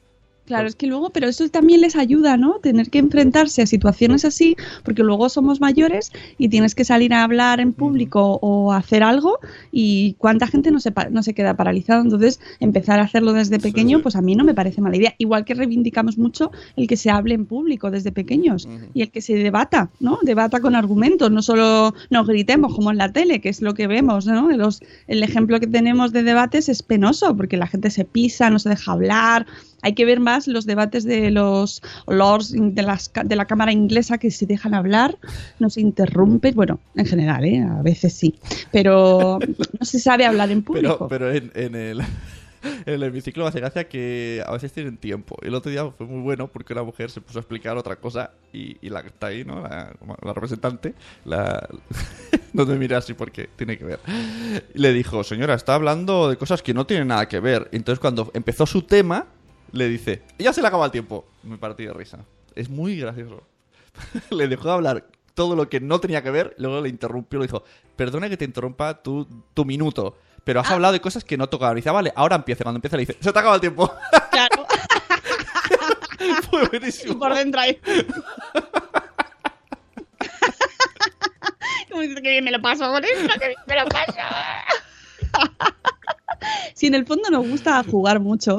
[0.47, 2.59] Claro, es que luego, pero eso también les ayuda, ¿no?
[2.59, 4.55] Tener que enfrentarse a situaciones así,
[4.85, 9.39] porque luego somos mayores y tienes que salir a hablar en público o hacer algo
[9.73, 12.01] y cuánta gente no se, no se queda paralizada.
[12.01, 15.15] Entonces, empezar a hacerlo desde pequeño, pues a mí no me parece mala idea.
[15.17, 19.19] Igual que reivindicamos mucho el que se hable en público desde pequeños y el que
[19.19, 20.17] se debata, ¿no?
[20.21, 23.87] Debata con argumentos, no solo nos gritemos como en la tele, que es lo que
[23.87, 24.49] vemos, ¿no?
[24.51, 28.59] Los, el ejemplo que tenemos de debates es penoso, porque la gente se pisa, no
[28.59, 29.45] se deja hablar.
[29.81, 34.17] Hay que ver más los debates de los lords de, las, de la Cámara Inglesa
[34.17, 35.17] que se dejan hablar,
[35.59, 36.55] no se interrumpen.
[36.55, 37.61] Bueno, en general, ¿eh?
[37.61, 38.35] a veces sí.
[38.71, 39.39] Pero
[39.79, 41.07] no se sabe hablar en público.
[41.07, 42.01] Pero, pero en, en el,
[42.85, 45.37] En el hemiciclo me hace gracia que a veces tienen tiempo.
[45.41, 48.31] El otro día fue muy bueno porque una mujer se puso a explicar otra cosa
[48.53, 49.61] y, y la que está ahí, ¿no?
[49.61, 50.93] La, la representante,
[51.25, 51.67] la...
[52.53, 53.99] no te mires así porque tiene que ver.
[54.73, 57.69] Y le dijo, señora, está hablando de cosas que no tienen nada que ver.
[57.71, 59.27] Entonces cuando empezó su tema,
[59.71, 61.25] le dice, ya se le acaba el tiempo.
[61.43, 62.19] Me partí de risa.
[62.55, 63.43] Es muy gracioso.
[64.31, 67.45] le dejó de hablar todo lo que no tenía que ver, luego le interrumpió, le
[67.45, 67.63] dijo,
[67.95, 71.77] perdona que te interrumpa tu, tu minuto, pero has hablado de cosas que no tocaban.
[71.77, 72.63] Y dice, "Ah, vale, ahora empieza.
[72.63, 73.91] Cuando empieza le dice, se te acaba el tiempo.
[74.31, 74.65] Claro.
[76.49, 77.19] Fue y buenísimo.
[77.19, 77.79] por dentro ahí.
[81.89, 84.13] Como dice que bien me lo paso con esto, que me lo paso.
[86.75, 88.57] Si en el fondo nos gusta jugar mucho.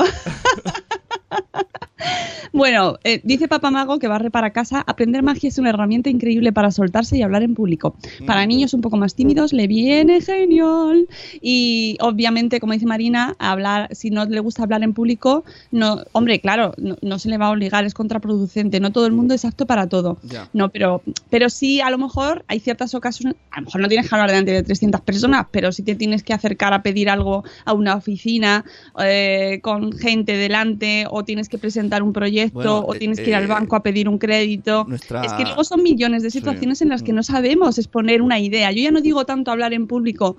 [2.53, 4.85] Bueno, eh, dice Papá Mago que barre para casa.
[4.87, 7.97] Aprender magia es una herramienta increíble para soltarse y hablar en público.
[8.27, 11.09] Para niños un poco más tímidos le viene genial.
[11.41, 16.41] Y obviamente, como dice Marina, hablar, si no le gusta hablar en público, no, hombre,
[16.41, 18.81] claro, no, no se le va a obligar, es contraproducente.
[18.81, 20.19] No todo el mundo es apto para todo.
[20.23, 20.49] Ya.
[20.53, 24.09] No, pero, pero sí, a lo mejor hay ciertas ocasiones, a lo mejor no tienes
[24.09, 27.45] que hablar delante de 300 personas, pero si te tienes que acercar a pedir algo
[27.65, 28.65] a una oficina
[29.01, 33.29] eh, con gente delante, o tienes que presentar un proyecto, Bueno, o eh, tienes que
[33.29, 34.85] ir al eh, banco a pedir un crédito.
[34.88, 36.38] nuestra- Es que luego son millones de Sí.
[36.38, 38.70] situaciones en las que no sabemos exponer una idea.
[38.72, 40.37] Yo ya no digo tanto hablar en público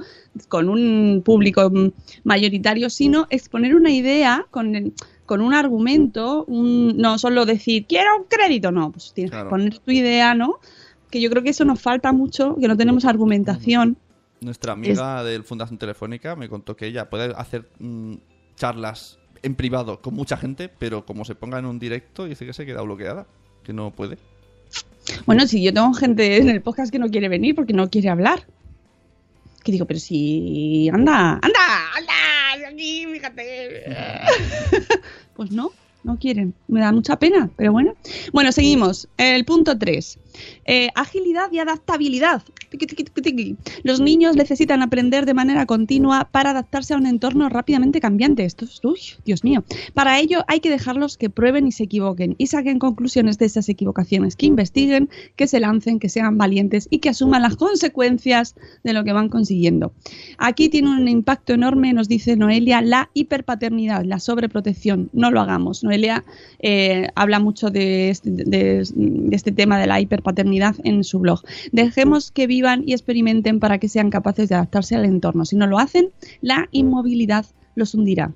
[0.48, 1.92] con un público mm,
[2.24, 4.94] mayoritario, sino exponer una idea con el-
[5.26, 9.46] con un argumento, un- no solo decir quiero un crédito, no, pues tienes Claro.
[9.46, 10.60] que poner tu idea, ¿no?
[11.12, 13.98] Que yo creo que eso nos falta mucho, que no tenemos argumentación.
[14.42, 18.16] Nuestra amiga del Fundación Telefónica me contó que ella puede hacer mm,
[18.56, 22.54] charlas en privado con mucha gente, pero como se ponga en un directo, dice que
[22.54, 23.28] se queda bloqueada,
[23.64, 24.18] que no puede.
[25.26, 28.10] Bueno, si yo tengo gente en el podcast que no quiere venir porque no quiere
[28.10, 28.46] hablar.
[29.64, 30.90] Que digo, pero si.
[30.90, 31.34] ¡Anda!
[31.42, 31.92] ¡Anda!
[31.98, 32.68] ¡Anda!
[32.70, 33.86] Aquí, fíjate.
[35.36, 35.72] Pues no,
[36.04, 36.54] no quieren.
[36.68, 37.96] Me da mucha pena, pero bueno.
[38.34, 39.08] Bueno, seguimos.
[39.18, 40.20] El punto 3.
[40.96, 42.44] Agilidad y adaptabilidad.
[43.84, 48.46] Los niños necesitan aprender de manera continua para adaptarse a un entorno rápidamente cambiante.
[48.46, 49.64] Esto es, uy, Dios mío.
[49.94, 53.70] Para ello hay que dejarlos que prueben y se equivoquen y saquen conclusiones de esas
[53.70, 58.94] equivocaciones, que investiguen, que se lancen, que sean valientes y que asuman las consecuencias de
[58.94, 59.92] lo que van consiguiendo.
[60.38, 65.10] Aquí tiene un impacto enorme, nos dice Noelia, la hiperpaternidad, la sobreprotección.
[65.14, 65.84] No lo hagamos.
[65.84, 66.24] Noelia
[66.60, 70.29] eh, habla mucho de este, de- de este tema de la hiperpaternidad
[70.84, 71.42] en su blog.
[71.72, 75.46] Dejemos que vivan y experimenten para que sean capaces de adaptarse al entorno.
[75.46, 76.10] Si no lo hacen,
[76.42, 78.32] la inmovilidad los hundirá.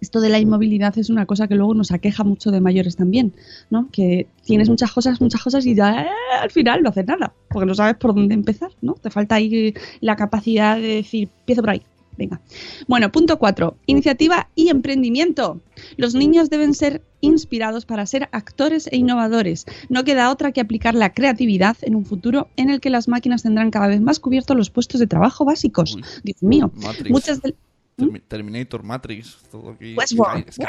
[0.00, 3.34] Esto de la inmovilidad es una cosa que luego nos aqueja mucho de mayores también,
[3.68, 3.88] ¿no?
[3.92, 6.08] Que tienes muchas cosas, muchas cosas y ya eh,
[6.40, 8.94] al final no haces nada, porque no sabes por dónde empezar, ¿no?
[8.94, 11.82] Te falta ahí la capacidad de decir, empiezo por ahí.
[12.16, 12.40] Venga.
[12.86, 13.76] Bueno, punto 4.
[13.86, 15.60] Iniciativa y emprendimiento.
[15.96, 19.66] Los niños deben ser inspirados para ser actores e innovadores.
[19.88, 23.42] No queda otra que aplicar la creatividad en un futuro en el que las máquinas
[23.42, 25.94] tendrán cada vez más cubiertos los puestos de trabajo básicos.
[25.94, 26.04] Uy.
[26.24, 26.70] Dios mío.
[26.76, 27.10] Matrix.
[27.10, 27.54] Muchas de,
[27.98, 29.94] Termi- Terminator, Matrix, todo aquí.
[29.94, 30.50] Westworld.
[30.50, 30.64] Sky-.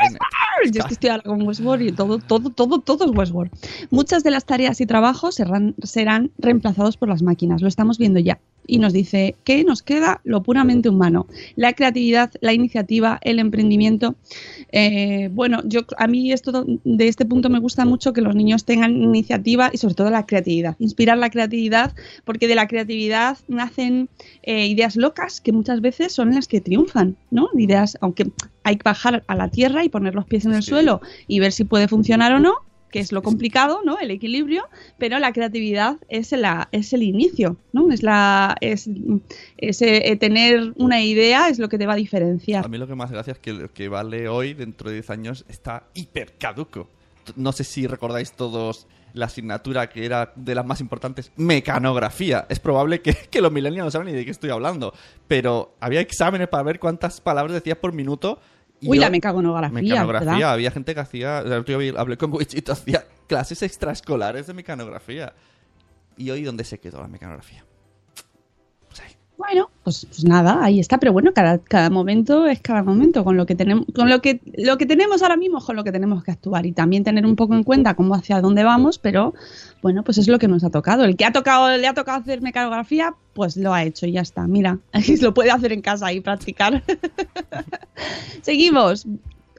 [0.72, 3.52] Yo es que estoy ahora con Westworld y todo, todo, todo, todo es Westworld.
[3.90, 7.62] Muchas de las tareas y trabajos serán, serán reemplazados por las máquinas.
[7.62, 8.40] Lo estamos viendo ya.
[8.68, 11.28] Y nos dice que nos queda lo puramente humano.
[11.56, 14.16] La creatividad, la iniciativa, el emprendimiento.
[14.72, 18.64] Eh, bueno, yo a mí esto de este punto me gusta mucho que los niños
[18.66, 20.76] tengan iniciativa y sobre todo la creatividad.
[20.80, 21.94] Inspirar la creatividad,
[22.24, 24.10] porque de la creatividad nacen
[24.44, 27.50] eh, ideas locas que muchas veces son las que triunfan, ¿no?
[27.58, 28.32] Ideas, aunque
[28.64, 30.70] hay que bajar a la tierra y poner los pies en el Sí.
[30.70, 32.54] suelo y ver si puede funcionar o no,
[32.92, 34.00] que es lo complicado, ¿no?
[34.00, 34.64] El equilibrio,
[34.98, 37.92] pero la creatividad es, la, es el inicio, ¿no?
[37.92, 38.90] Es la es,
[39.58, 42.66] es, eh, tener una idea es lo que te va a diferenciar.
[42.66, 45.10] A mí lo que más gracia es que lo que vale hoy, dentro de 10
[45.10, 46.90] años, está hiper caduco.
[47.36, 52.46] No sé si recordáis todos la asignatura que era de las más importantes, mecanografía.
[52.50, 54.94] Es probable que, que los millennials no saben ni de qué estoy hablando,
[55.28, 58.40] pero había exámenes para ver cuántas palabras decías por minuto.
[58.90, 60.54] Uy, yo- la mecanografía, Mecanografía, ¿verdad?
[60.54, 65.34] había gente que hacía, hablé con Wichito, hacía clases extraescolares de mecanografía.
[66.18, 67.64] ¿Y hoy dónde se quedó la mecanografía?
[69.42, 73.38] Bueno, pues, pues nada, ahí está, pero bueno, cada, cada momento es cada momento, con
[73.38, 76.24] lo que tenemos, con lo que, lo que tenemos ahora mismo con lo que tenemos
[76.24, 79.34] que actuar y también tener un poco en cuenta cómo hacia dónde vamos, pero
[79.82, 81.06] bueno, pues es lo que nos ha tocado.
[81.06, 84.22] El que ha tocado, le ha tocado hacer mecanografía, pues lo ha hecho y ya
[84.22, 84.46] está.
[84.46, 84.78] Mira,
[85.22, 86.84] lo puede hacer en casa y practicar.
[88.44, 89.08] Seguimos.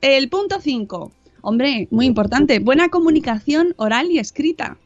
[0.00, 1.10] El punto 5.
[1.40, 2.60] Hombre, muy importante.
[2.60, 4.76] Buena comunicación oral y escrita.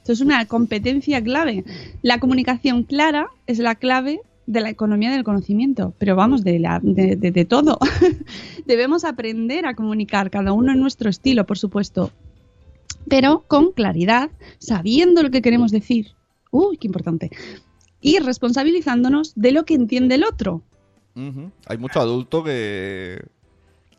[0.00, 1.64] Esto es una competencia clave.
[2.02, 6.80] La comunicación clara es la clave de la economía del conocimiento, pero vamos, de, la,
[6.82, 7.78] de, de- de todo.
[8.66, 12.10] Debemos aprender a comunicar, cada uno en nuestro estilo, por supuesto,
[13.08, 16.08] pero con claridad, sabiendo lo que queremos decir.
[16.50, 17.30] Uy, qué importante.
[18.00, 20.62] Y responsabilizándonos de lo que entiende el otro.
[21.66, 23.22] Hay mucho adulto que,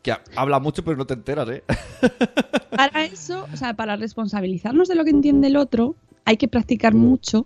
[0.01, 1.63] que ha- habla mucho pero no te enteras, ¿eh?
[2.75, 6.93] Para eso, o sea, para responsabilizarnos de lo que entiende el otro, hay que practicar
[6.93, 7.45] mucho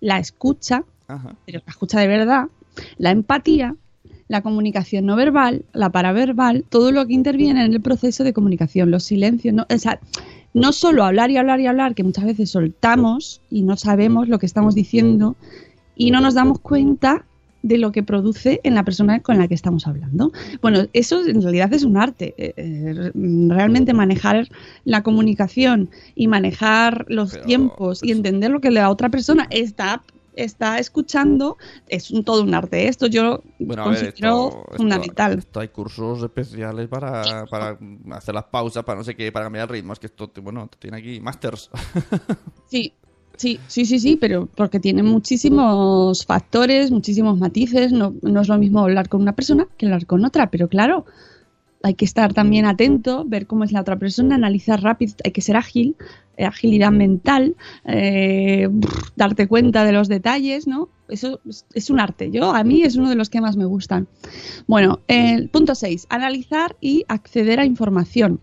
[0.00, 1.34] la escucha, Ajá.
[1.44, 2.46] pero la escucha de verdad,
[2.96, 3.74] la empatía,
[4.28, 8.90] la comunicación no verbal, la paraverbal, todo lo que interviene en el proceso de comunicación,
[8.90, 9.98] los silencios, no, o sea,
[10.54, 14.38] no solo hablar y hablar y hablar, que muchas veces soltamos y no sabemos lo
[14.38, 15.36] que estamos diciendo
[15.96, 17.24] y no nos damos cuenta
[17.62, 20.32] de lo que produce en la persona con la que estamos hablando.
[20.62, 22.34] Bueno, eso en realidad es un arte.
[22.38, 24.48] eh, eh, realmente manejar
[24.84, 30.02] la comunicación y manejar los Pero- tiempos y entender lo que la otra persona está
[30.36, 32.88] está escuchando es un, todo un arte.
[32.88, 35.38] Esto yo Bueno, ver, considero esto, esto- fundamental.
[35.38, 37.76] esto hay cursos especiales para, para
[38.12, 39.92] hacer las pausas, para no sé qué, para cambiar el ritmo.
[39.92, 41.68] Es que esto, bueno, tiene aquí masters.
[42.70, 42.94] Sí,
[43.40, 47.90] sí, sí, sí, sí, pero porque tiene muchísimos factores, muchísimos matices.
[47.90, 51.06] No, no es lo mismo hablar con una persona que hablar con otra, pero claro,
[51.82, 55.40] hay que estar también atento, ver cómo es la otra persona, analizar rápido, hay que
[55.40, 55.96] ser ágil,
[56.36, 58.68] eh, agilidad mental, eh,
[59.16, 60.90] darte cuenta de los detalles, ¿no?
[61.08, 61.40] Eso
[61.72, 62.30] es, un arte.
[62.30, 64.06] Yo, a mí es uno de los que más me gustan.
[64.66, 68.40] Bueno, el punto 6, analizar y acceder a información.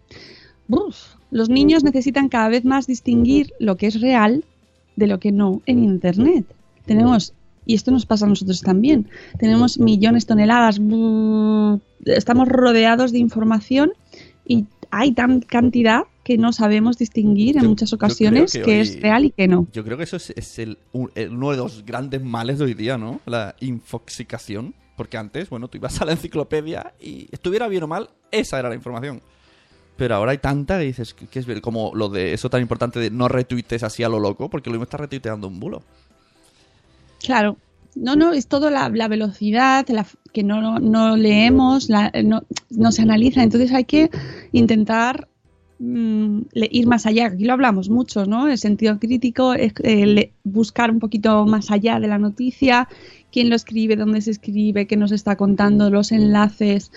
[1.29, 4.43] Los niños necesitan cada vez más distinguir lo que es real
[4.97, 6.45] de lo que no en Internet.
[6.85, 7.33] Tenemos,
[7.65, 9.07] y esto nos pasa a nosotros también,
[9.39, 10.79] tenemos millones de toneladas,
[12.05, 13.91] estamos rodeados de información
[14.45, 18.79] y hay tan cantidad que no sabemos distinguir en Yo- muchas ocasiones que que hoy-
[18.79, 19.67] es real y que no.
[19.71, 21.11] Yo creo que eso es, el- uno
[21.51, 23.21] de los grandes males de hoy día, ¿no?
[23.25, 24.73] La infoxicación.
[24.97, 28.67] Porque antes, bueno, tú ibas a la enciclopedia y estuviera bien o mal, esa era
[28.67, 29.21] la información.
[29.97, 33.09] Pero ahora hay tanta que dices que, es como lo de eso tan importante de
[33.09, 35.81] no retuites así a lo loco, porque lo mismo está retuiteando un bulo.
[37.19, 37.57] Claro.
[37.95, 43.01] No, no, es todo la, velocidad, la que no, no, leemos, la- no, no se
[43.01, 43.41] analiza.
[43.41, 44.11] Entonces hay que
[44.51, 45.27] intentar
[45.79, 47.25] mm, ir más allá.
[47.27, 48.47] Aquí lo hablamos mucho, ¿no?
[48.47, 52.87] El sentido crítico, es, eh, buscar un poquito más allá de la noticia,
[53.31, 56.91] quién lo escribe, dónde se escribe, qué nos está contando, los enlaces.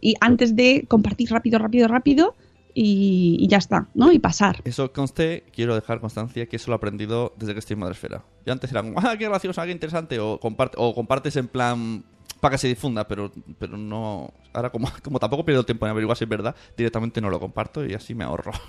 [0.00, 2.34] Y antes de compartir rápido, rápido, rápido,
[2.78, 4.12] y, y ya está, ¿no?
[4.12, 4.60] Y pasar.
[4.64, 8.22] Eso conste, quiero dejar constancia que eso lo he aprendido desde que estoy en Madresfera.
[8.44, 12.04] Yo antes era como, ah, qué gracioso, qué interesante, o, comparte, o compartes en plan
[12.40, 14.30] para que se difunda, pero, pero no.
[14.52, 17.84] Ahora, como, como tampoco pierdo tiempo en averiguar si es verdad, directamente no lo comparto
[17.86, 18.52] y así me ahorro.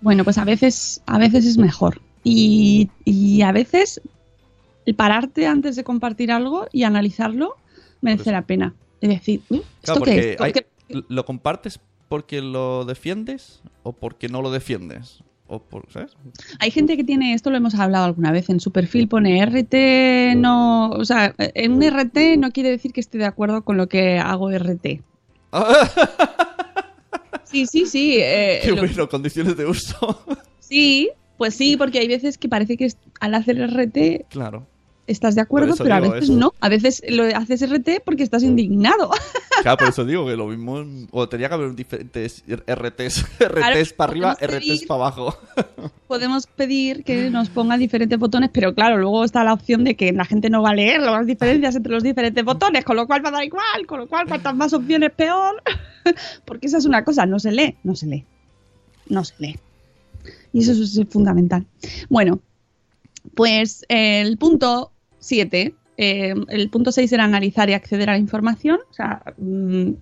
[0.00, 2.00] Bueno, pues a veces, a veces es mejor.
[2.22, 4.00] Y, y a veces
[4.84, 7.56] el pararte antes de compartir algo y analizarlo
[8.02, 8.74] merece Pues- la pena.
[9.00, 10.40] Es decir, "Mm, ¿esto Claro, qué es?
[10.40, 10.66] hay- ¿Qué-
[11.08, 15.22] ¿lo compartes porque lo defiendes o porque no lo defiendes?
[15.48, 16.16] O por, ¿Sabes?
[16.58, 20.34] Hay gente que tiene, esto lo hemos hablado alguna vez, en su perfil pone RT,
[20.36, 23.88] no, o sea, en un RT no quiere decir que esté de acuerdo con lo
[23.88, 25.02] que hago RT.
[27.44, 28.16] Sí, sí, sí.
[28.18, 30.20] eh, Qué lo- bueno, condiciones de uso.
[30.58, 32.88] sí, pues sí, porque hay veces que parece que
[33.20, 34.66] al hacer RT claro.
[35.06, 36.32] Estás de acuerdo, pero a veces eso.
[36.34, 36.52] no.
[36.60, 39.10] A veces lo haces RT porque estás indignado.
[39.62, 40.84] Claro, por eso digo que lo mismo.
[41.12, 43.24] O tenía que haber diferentes RTs.
[43.40, 45.36] RTs para arriba, RTs pedir- para abajo.
[46.06, 50.12] Podemos pedir que nos pongan diferentes botones, pero claro, luego está la opción de que
[50.12, 53.24] la gente no va a leer las diferencias entre los diferentes botones, con lo cual
[53.24, 55.60] va a dar igual, con lo cual cuantas más opciones peor.
[56.44, 58.24] Porque esa es una cosa, no se lee, no se lee.
[59.08, 59.58] No se lee.
[60.52, 61.64] Y eso es fundamental.
[62.10, 62.40] Bueno,
[63.34, 64.92] pues el punto
[65.26, 69.92] 7, el punto 6 era analizar y acceder a la información, o sea, mm,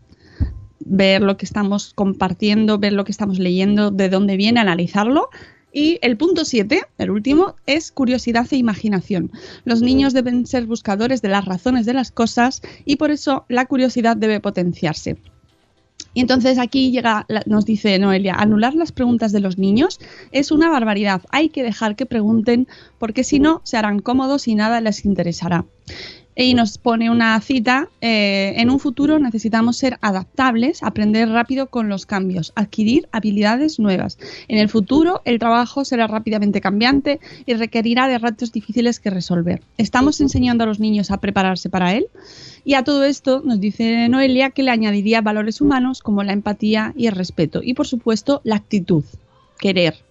[0.80, 5.30] ver lo que estamos compartiendo, ver lo que estamos leyendo, de dónde viene, analizarlo.
[5.72, 9.32] Y el punto 7, el último, es curiosidad e imaginación.
[9.64, 13.66] Los niños deben ser buscadores de las razones de las cosas y por eso la
[13.66, 15.16] curiosidad debe potenciarse.
[16.14, 19.98] Y entonces aquí llega, nos dice Noelia, anular las preguntas de los niños
[20.31, 21.22] es una barbaridad.
[21.31, 25.66] Hay que dejar que pregunten porque si no se harán cómodos y nada les interesará.
[26.37, 31.88] Y nos pone una cita, eh, en un futuro necesitamos ser adaptables, aprender rápido con
[31.88, 34.19] los cambios, adquirir habilidades nuevas.
[34.48, 39.63] En el futuro el trabajo será rápidamente cambiante y requerirá de retos difíciles que resolver.
[39.79, 42.06] ¿Estamos enseñando a los niños a prepararse para él?
[42.65, 46.92] Y a todo esto nos dice Noelia que le añadiría valores humanos como la empatía
[46.96, 47.61] y el respeto.
[47.63, 49.04] Y por supuesto la actitud,
[49.58, 50.04] querer.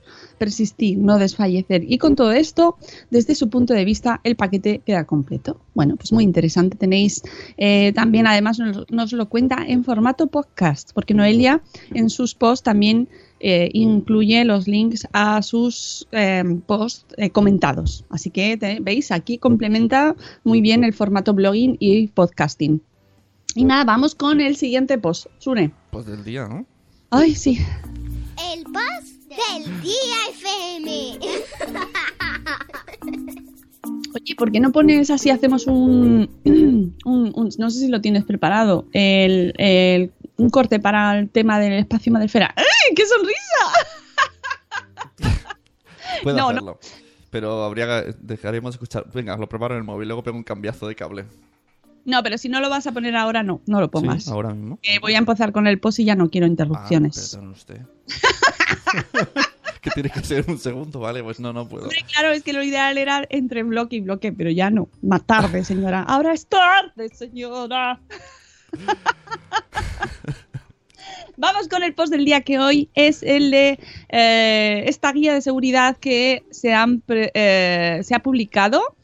[0.44, 1.82] Persistir, no desfallecer.
[1.88, 2.76] Y con todo esto,
[3.12, 5.62] desde su punto de vista, el paquete queda completo.
[5.74, 6.78] Bueno, pues muy interesante.
[6.78, 7.22] Tenéis
[7.58, 11.62] eh, también, además, nos, nos lo cuenta en formato podcast, porque Noelia
[11.94, 13.08] en sus posts también
[13.39, 18.04] eh, incluye los links a sus eh, posts eh, comentados.
[18.10, 22.82] Así que te- veis, aquí complementa muy bien el formato blogging y podcasting.
[23.56, 25.28] Y nada, vamos con el siguiente post.
[25.38, 25.72] Sune.
[25.91, 26.66] Pues del día, ¿no?
[27.12, 27.60] Ay, sí.
[28.56, 31.20] El post del día FM.
[34.16, 35.30] Oye, ¿por qué no pones así?
[35.30, 36.96] Hacemos un, un-
[37.36, 41.74] un- no sé si lo tienes preparado, el, el- un corte para el tema del
[41.74, 42.54] espacio madrefera.
[42.56, 43.40] ¡Ay, qué sonrisa!
[46.24, 46.50] Puedo No, no.
[46.50, 46.80] hacerlo.
[47.30, 49.06] Pero habría dejaremos escuchar.
[49.14, 51.26] Venga, lo preparo en el móvil, luego pego un cambiazo de cable.
[52.06, 54.26] No, pero si no lo vas a poner ahora, no, no lo pongas.
[54.26, 54.78] Sí, ahora mismo.
[54.84, 57.32] Eh, voy a empezar con el post y ya no quiero Ah, interrupciones.
[57.34, 57.82] perdón usted.
[59.82, 61.89] que tiene que ser un segundo, vale, pues no, no puedo.
[62.13, 64.89] Claro, es que lo ideal era entre bloque y bloque, pero ya no.
[65.01, 66.03] Más tarde, señora.
[66.03, 67.99] Ahora es tarde, señora.
[71.36, 75.41] Vamos con el post del día que hoy es el de eh, esta guía de
[75.41, 78.95] seguridad que se, han eh, se ha publicado.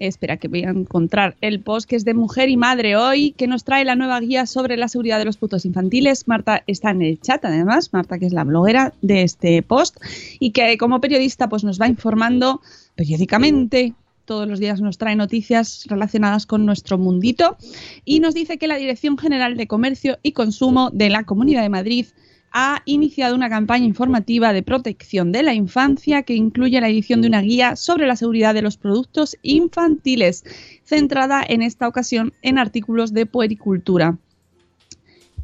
[0.00, 3.46] Espera que voy a encontrar el post que es de Mujer y Madre hoy, que
[3.46, 6.26] nos trae la nueva guía sobre la seguridad de los putos infantiles.
[6.26, 9.98] Marta está en el chat, además, Marta que es la bloguera de este post
[10.38, 12.62] y que como periodista pues nos va informando
[12.94, 13.92] periódicamente.
[14.24, 17.58] Todos los días nos trae noticias relacionadas con nuestro mundito
[18.06, 21.68] y nos dice que la Dirección General de Comercio y Consumo de la Comunidad de
[21.68, 22.06] Madrid
[22.52, 27.28] ha iniciado una campaña informativa de protección de la infancia que incluye la edición de
[27.28, 30.44] una guía sobre la seguridad de los productos infantiles,
[30.84, 34.18] centrada en esta ocasión en artículos de puericultura.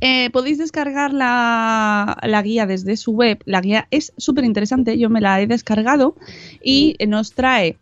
[0.01, 3.39] Eh, podéis descargar la, la guía desde su web.
[3.47, 6.17] La guía es súper interesante, yo me la he descargado
[6.63, 7.79] y nos trae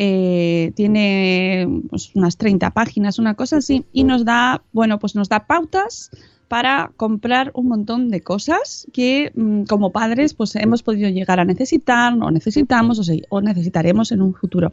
[0.00, 5.28] eh, tiene pues, unas 30 páginas, una cosa así, y nos da, bueno, pues nos
[5.28, 6.12] da pautas
[6.48, 11.44] para comprar un montón de cosas que mm, como padres pues hemos podido llegar a
[11.44, 14.72] necesitar o necesitamos o, necesitaremos en un futuro.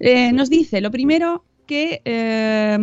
[0.00, 2.76] Eh, nos dice, lo primero que eh,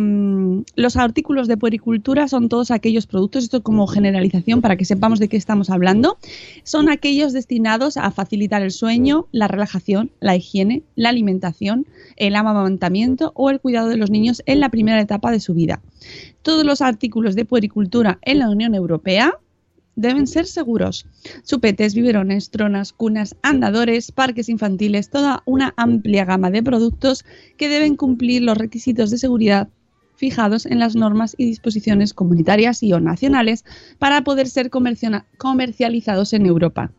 [0.74, 5.28] los artículos de puericultura son todos aquellos productos, esto como generalización para que sepamos de
[5.28, 6.18] qué estamos hablando,
[6.64, 11.86] son aquellos destinados a facilitar el sueño, la relajación, la higiene, la alimentación,
[12.16, 15.80] el amamantamiento o el cuidado de los niños en la primera etapa de su vida.
[16.42, 19.38] Todos los artículos de puericultura en la Unión Europea
[19.96, 21.06] deben ser seguros.
[21.44, 27.24] Chupetes, biberones, tronas, cunas, andadores, parques infantiles, toda una amplia gama de productos
[27.56, 29.68] que deben cumplir los requisitos de seguridad
[30.16, 33.64] fijados en las normas y disposiciones comunitarias y o nacionales
[33.98, 36.92] para poder ser comercializados en Europa.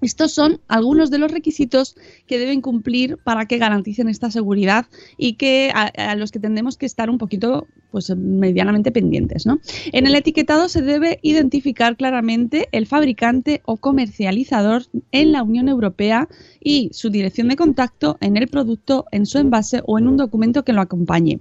[0.00, 4.86] Estos son algunos de los requisitos que deben cumplir para que garanticen esta seguridad
[5.16, 9.58] y que a, los que tendremos que estar un poquito pues medianamente pendientes, ¿no?
[9.92, 16.28] En el etiquetado se debe identificar claramente el fabricante o comercializador en la Unión Europea
[16.60, 20.64] y su dirección de contacto en el producto, en su envase o en un documento
[20.64, 21.40] que lo acompañe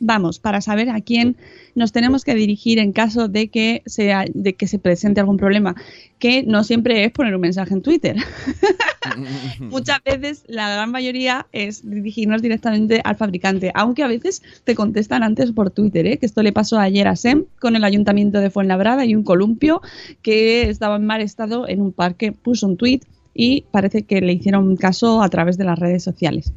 [0.00, 1.36] vamos, para saber a quién
[1.74, 5.76] nos tenemos que dirigir en caso de que, sea, de que se presente algún problema,
[6.18, 8.16] que no siempre es poner un mensaje en Twitter.
[9.60, 15.22] Muchas veces, la gran mayoría es dirigirnos directamente al fabricante, aunque a veces te contestan
[15.22, 16.18] antes por Twitter, ¿eh?
[16.18, 19.82] que esto le pasó ayer a SEM con el ayuntamiento de Fuenlabrada y un columpio
[20.22, 23.00] que estaba en mal estado en un parque, puso un tweet
[23.34, 26.52] y parece que le hicieron caso a través de las redes sociales.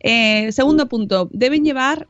[0.00, 2.08] Eh, segundo punto, deben llevar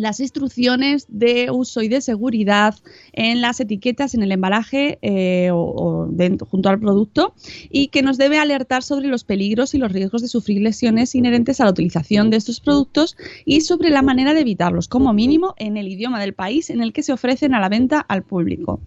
[0.00, 2.74] las instrucciones de uso y de seguridad
[3.12, 6.08] en las etiquetas, en el embalaje eh, o,
[6.48, 7.34] junto al producto
[7.68, 11.60] y que nos debe alertar sobre los peligros y los riesgos de sufrir lesiones inherentes
[11.60, 15.76] a la utilización de estos productos y sobre la manera de evitarlos, como mínimo en
[15.76, 18.80] el idioma del país en el que se ofrecen a la venta al público.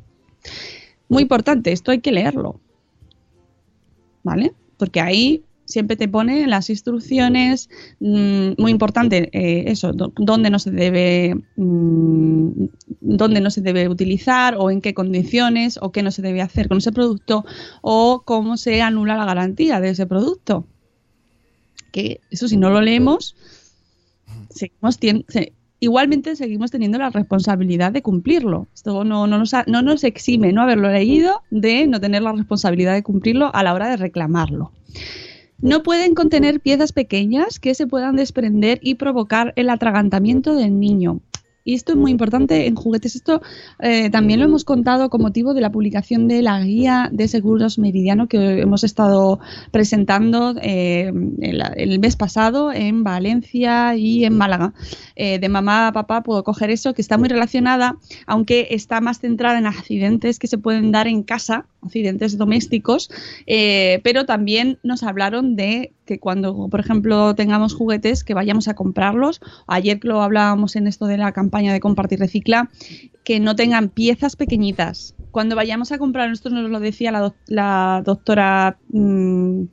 [1.10, 2.60] Muy importante, esto hay que leerlo.
[4.24, 4.54] ¿Vale?
[4.78, 5.44] Porque ahí
[5.74, 7.70] siempre te pone las instrucciones,
[8.00, 12.66] mm, muy importante eh, eso, dónde no se debe mm,
[13.02, 16.68] dónde no se debe utilizar o en qué condiciones o qué no se debe hacer
[16.70, 17.44] con ese producto
[17.82, 20.66] o cómo se anula la garantía de ese producto.
[21.92, 23.36] Que eso si no lo leemos,
[24.50, 24.98] seguimos
[25.80, 28.68] igualmente seguimos teniendo la responsabilidad de cumplirlo.
[28.74, 32.32] Esto no, no nos, ha- no nos exime no haberlo leído de no tener la
[32.32, 34.72] responsabilidad de cumplirlo a la hora de reclamarlo.
[35.64, 41.22] No pueden contener piezas pequeñas que se puedan desprender y provocar el atragantamiento del niño.
[41.64, 43.16] y esto es muy importante en juguetes.
[43.16, 43.42] Esto
[43.80, 47.80] eh, también lo hemos contado con motivo de la publicación de la guía de seguros
[47.80, 49.40] meridiano que hemos estado
[49.72, 54.74] presentando eh, el, mes pasado en Valencia y en Málaga.
[55.16, 57.96] Eh, de mamá a papá puedo coger eso, que está muy relacionada,
[58.28, 63.10] aunque está más centrada en accidentes que se pueden dar en casa, accidentes domésticos,
[63.48, 68.74] eh, pero también nos hablaron de que cuando, por ejemplo, tengamos juguetes, que vayamos a
[68.74, 69.40] comprarlos.
[69.68, 72.70] Ayer lo hablábamos en esto de la campaña de compartir recicla,
[73.24, 75.16] que no tengan piezas pequeñitas.
[75.32, 79.64] Cuando vayamos a comprar, esto nos lo decía la, doc- la doctora, mm,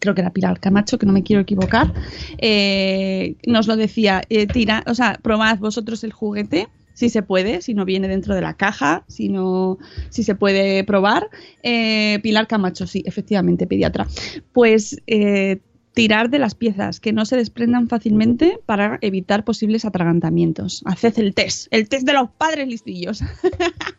[0.00, 1.92] creo que era Pilar Camacho, que no me quiero equivocar,
[2.38, 6.68] eh, nos lo decía, eh, tira, o sea, probad vosotros el juguete.
[6.98, 9.78] Si se puede, si no viene dentro de la caja, si no,
[10.10, 11.30] si se puede probar.
[11.62, 14.08] Eh, Pilar Camacho, sí, efectivamente, pediatra.
[14.50, 15.60] Pues eh,
[15.94, 20.82] tirar de las piezas que no se desprendan fácilmente para evitar posibles atragantamientos.
[20.86, 23.20] Haced el test, el test de los padres listillos.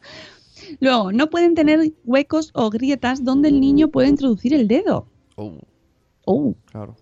[0.82, 5.08] Luego, no pueden tener huecos o grietas donde el niño puede introducir el dedo.
[5.38, 5.54] Oh,
[6.26, 6.54] Oh.
[6.66, 6.97] claro.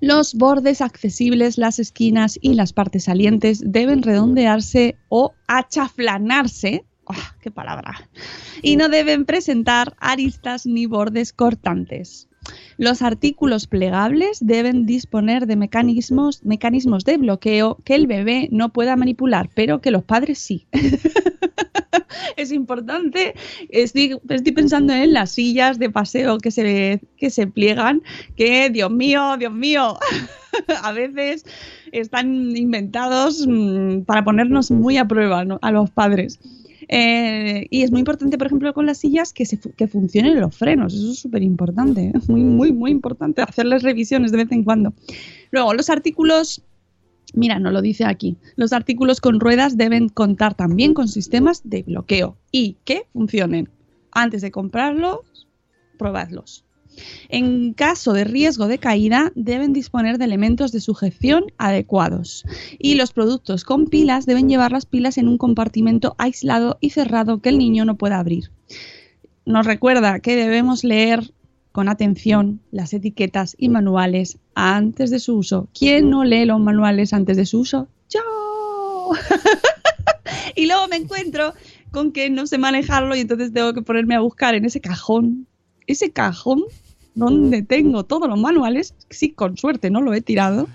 [0.00, 6.84] Los bordes accesibles, las esquinas y las partes salientes deben redondearse o achaflanarse.
[7.06, 8.08] ¡Ah, ¡Qué palabra!
[8.62, 12.28] Y no deben presentar aristas ni bordes cortantes.
[12.76, 18.96] Los artículos plegables deben disponer de mecanismos, mecanismos de bloqueo que el bebé no pueda
[18.96, 20.66] manipular, pero que los padres sí.
[22.36, 23.34] es importante.
[23.68, 28.02] Estoy, estoy pensando en las sillas de paseo que se, que se pliegan,
[28.36, 29.98] que Dios mío, Dios mío,
[30.82, 31.44] a veces
[31.92, 36.38] están inventados mm, para ponernos muy a prueba a los padres.
[36.88, 40.56] Eh, y es muy importante, por ejemplo, con las sillas que, se, que funcionen los
[40.56, 40.94] frenos.
[40.94, 42.06] Eso es súper importante.
[42.06, 42.12] ¿eh?
[42.28, 44.92] Muy, muy, muy importante hacerles revisiones de vez en cuando.
[45.50, 46.62] Luego, los artículos
[47.34, 48.36] Mira, no lo dice aquí.
[48.54, 53.68] Los artículos con ruedas deben contar también con sistemas de bloqueo y que funcionen.
[54.12, 55.48] Antes de comprarlos,
[55.98, 56.63] probadlos.
[57.28, 62.44] En caso de riesgo de caída, deben disponer de elementos de sujeción adecuados.
[62.78, 67.40] Y los productos con pilas deben llevar las pilas en un compartimento aislado y cerrado
[67.40, 68.50] que el niño no pueda abrir.
[69.46, 71.32] Nos recuerda que debemos leer
[71.72, 75.68] con atención las etiquetas y manuales antes de su uso.
[75.76, 77.88] ¿Quién no lee los manuales antes de su uso?
[78.08, 79.10] Yo.
[80.54, 81.52] y luego me encuentro
[81.90, 85.46] con que no sé manejarlo y entonces tengo que ponerme a buscar en ese cajón,
[85.86, 86.62] ese cajón
[87.14, 88.94] donde tengo todos los manuales.
[89.10, 90.68] Sí, con suerte no lo he tirado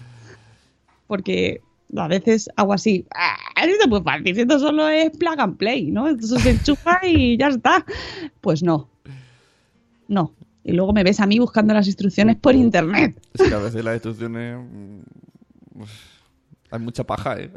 [1.07, 1.61] porque
[1.97, 3.05] a veces hago así.
[3.15, 3.35] "Ah,
[3.65, 6.07] Esto es muy fácil, esto solo es plug and play, ¿no?
[6.07, 7.85] Esto se enchufa y ya está.
[8.41, 8.89] Pues no.
[10.07, 10.33] No.
[10.63, 13.19] Y luego me ves a mí buscando las instrucciones por internet.
[13.33, 14.57] Es que a veces las instrucciones.
[14.59, 15.81] mm,
[16.71, 17.51] hay mucha paja, ¿eh?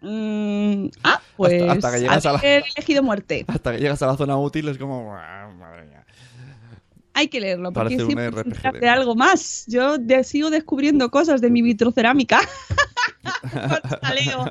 [0.00, 3.44] Mm, ah, pues Hasta- hasta que llegas a la- elegido muerte.
[3.48, 5.14] Hasta que llegas a la zona útil es como.
[5.16, 6.03] "Ah, Madre mía.
[7.14, 9.64] Hay que leerlo porque Parece un RPG de- algo más.
[9.68, 12.40] Yo de- sigo descubriendo cosas de mi vitrocerámica.
[14.14, 14.44] Leo.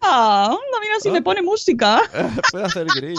[0.00, 2.00] Ah, anda, mira si me pone música.
[2.52, 3.16] Puede hacer grill.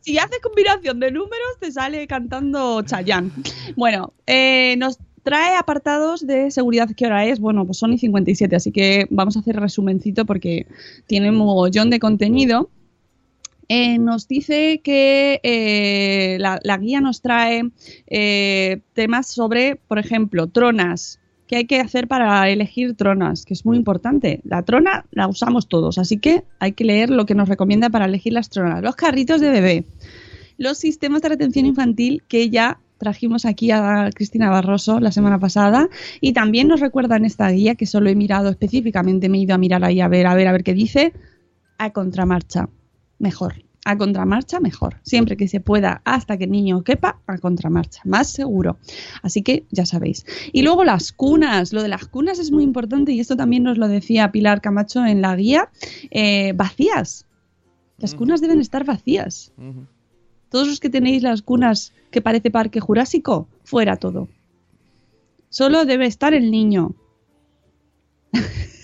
[0.00, 3.30] Si haces combinación de números, te sale cantando Chayanne.
[3.76, 6.88] Bueno, eh, nos trae apartados de seguridad.
[6.96, 7.40] ¿Qué hora es?
[7.40, 10.66] Bueno, pues son y 57, así que vamos a hacer resumencito porque
[11.06, 12.70] tiene un mogollón de contenido.
[13.72, 17.70] Eh, nos dice que eh, la, la guía nos trae
[18.08, 21.20] eh, temas sobre, por ejemplo, tronas.
[21.46, 23.44] ¿Qué hay que hacer para elegir tronas?
[23.44, 24.40] Que es muy importante.
[24.42, 28.06] La trona la usamos todos, así que hay que leer lo que nos recomienda para
[28.06, 28.82] elegir las tronas.
[28.82, 29.84] Los carritos de bebé.
[30.58, 35.88] Los sistemas de retención infantil que ya trajimos aquí a Cristina Barroso la semana pasada
[36.20, 39.54] y también nos recuerda en esta guía que solo he mirado específicamente, me he ido
[39.54, 41.12] a mirar ahí a ver, a ver, a ver qué dice,
[41.78, 42.68] a contramarcha
[43.20, 43.62] mejor.
[43.84, 44.96] A contramarcha, mejor.
[45.02, 48.02] Siempre que se pueda, hasta que el niño quepa, a contramarcha.
[48.04, 48.76] Más seguro.
[49.22, 50.26] Así que ya sabéis.
[50.52, 51.72] Y luego las cunas.
[51.72, 55.06] Lo de las cunas es muy importante y esto también nos lo decía Pilar Camacho
[55.06, 55.70] en la guía.
[56.10, 57.26] eh, vacías.
[57.96, 59.52] Las cunas deben estar vacías.
[60.50, 64.28] Todos los que tenéis las cunas que parece parque jurásico, fuera todo.
[65.48, 66.94] Solo debe estar el niño.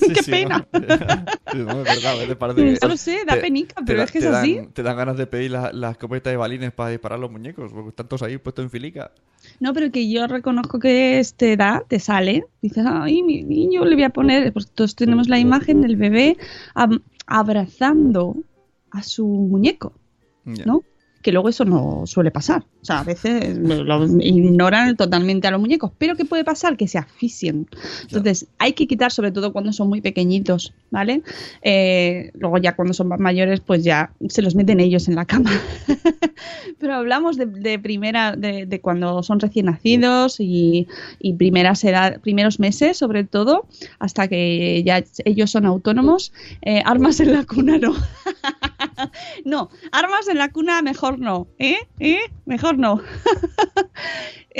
[0.00, 0.66] Sí, ¡Qué sí, pena!
[0.72, 0.80] ¿no?
[1.52, 3.84] Sí, no, es verdad, a veces parece que- Ya lo sé, da te- penica, te
[3.84, 4.60] pero da- es que te es dan- así.
[4.72, 7.88] Te dan ganas de pedir la- las copetas de balines para disparar los muñecos, porque
[7.90, 9.10] están todos ahí puestos en filica.
[9.60, 12.44] No, pero que yo reconozco que este da, te sale.
[12.60, 14.52] Dices, ay, mi niño le voy a poner.
[14.52, 16.36] Pues todos tenemos la imagen del bebé
[17.26, 18.36] abrazando
[18.90, 19.92] a su muñeco.
[20.44, 20.82] ¿no?
[21.20, 22.64] que luego eso no suele pasar.
[22.80, 25.90] O sea, a veces lo, lo ignoran totalmente a los muñecos.
[25.98, 26.76] Pero ¿qué puede pasar?
[26.76, 27.66] Que se asfixien.
[28.02, 31.22] Entonces, hay que quitar, sobre todo cuando son muy pequeñitos, ¿vale?
[31.62, 35.24] Eh, luego ya cuando son más mayores, pues ya se los meten ellos en la
[35.24, 35.50] cama.
[36.78, 40.86] Pero hablamos de, de primera, de, de cuando son recién nacidos y,
[41.18, 43.66] y primeras edad, primeros meses, sobre todo,
[43.98, 46.32] hasta que ya ellos son autónomos.
[46.62, 47.94] Eh, armas en la cuna no.
[49.44, 51.76] no, armas en la cuna mejor no, ¿eh?
[51.98, 52.20] ¿Eh?
[52.46, 53.00] Mejor no.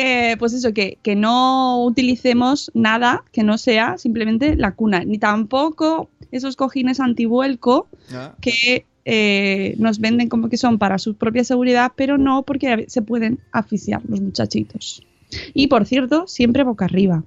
[0.01, 5.19] Eh, pues eso, que, que no utilicemos nada que no sea simplemente la cuna, ni
[5.19, 8.35] tampoco esos cojines antivuelco Ah.
[8.41, 13.03] que eh, nos venden como que son para su propia seguridad, pero no porque se
[13.03, 15.03] pueden asfixiar los muchachitos.
[15.53, 17.25] Y por cierto, siempre boca arriba.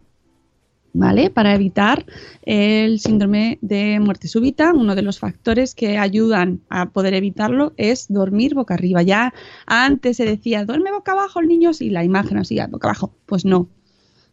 [0.93, 1.29] ¿Vale?
[1.29, 2.05] Para evitar
[2.41, 8.07] el síndrome de muerte súbita, uno de los factores que ayudan a poder evitarlo es
[8.09, 9.01] dormir boca arriba.
[9.01, 9.33] Ya
[9.65, 13.13] antes se decía, duerme boca abajo el niño, y la imagen así, boca abajo.
[13.25, 13.69] Pues no,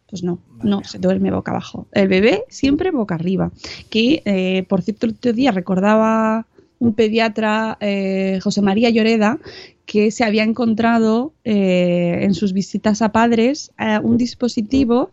[0.09, 1.87] pues no, no, se duerme boca abajo.
[1.93, 3.51] El bebé siempre boca arriba.
[3.89, 6.45] Que, eh, por cierto, el otro día recordaba
[6.79, 9.37] un pediatra, eh, José María Lloreda,
[9.85, 15.11] que se había encontrado eh, en sus visitas a padres eh, un dispositivo.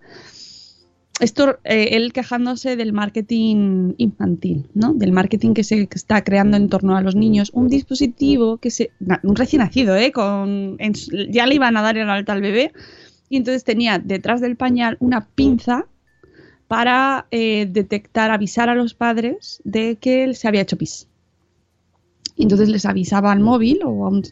[1.18, 4.92] Esto, eh, él quejándose del marketing infantil, ¿no?
[4.92, 7.50] Del marketing que se está creando en torno a los niños.
[7.54, 8.90] Un dispositivo que se.
[9.22, 10.12] Un recién nacido, ¿eh?
[10.12, 10.92] Con, en
[11.30, 12.72] ya le iban a dar el alta al bebé.
[13.30, 15.86] Y entonces tenía detrás del pañal una pinza
[16.68, 21.08] para eh, detectar, avisar a los padres de que él se había hecho pis.
[22.36, 24.22] Y entonces les avisaba al móvil, o un-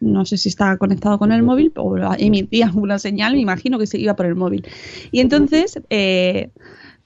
[0.00, 3.86] no sé si estaba conectado con el móvil, o emitía una señal, me imagino que
[3.86, 4.66] se iba por el móvil.
[5.10, 6.50] Y entonces, eh,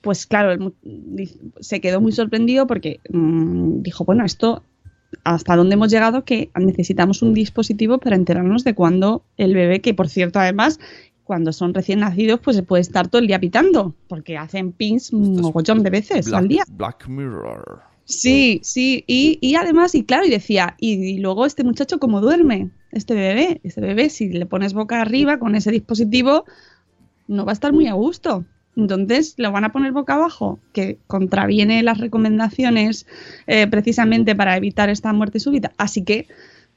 [0.01, 0.73] pues claro,
[1.61, 4.63] se quedó muy sorprendido porque mm, dijo, bueno, esto,
[5.25, 9.95] hasta dónde hemos llegado que necesitamos un dispositivo para enterarnos de cuándo el bebé, que
[9.95, 10.81] por cierto además,
[11.25, 15.13] cuando son recién nacidos, pues se puede estar todo el día pitando, porque hacen pins
[15.13, 16.65] un mogollón de veces al día.
[16.73, 17.83] Black Mirror.
[18.05, 22.71] Sí, sí, y, y además, y claro, y decía, y, luego este muchacho cómo duerme,
[22.91, 26.45] este bebé, este bebé, si le pones boca arriba con ese dispositivo,
[27.29, 28.45] no va a estar muy a gusto.
[28.77, 33.07] Entonces lo van a poner boca abajo, que contraviene las recomendaciones
[33.47, 35.73] eh, precisamente para evitar esta muerte súbita.
[35.77, 36.27] Así que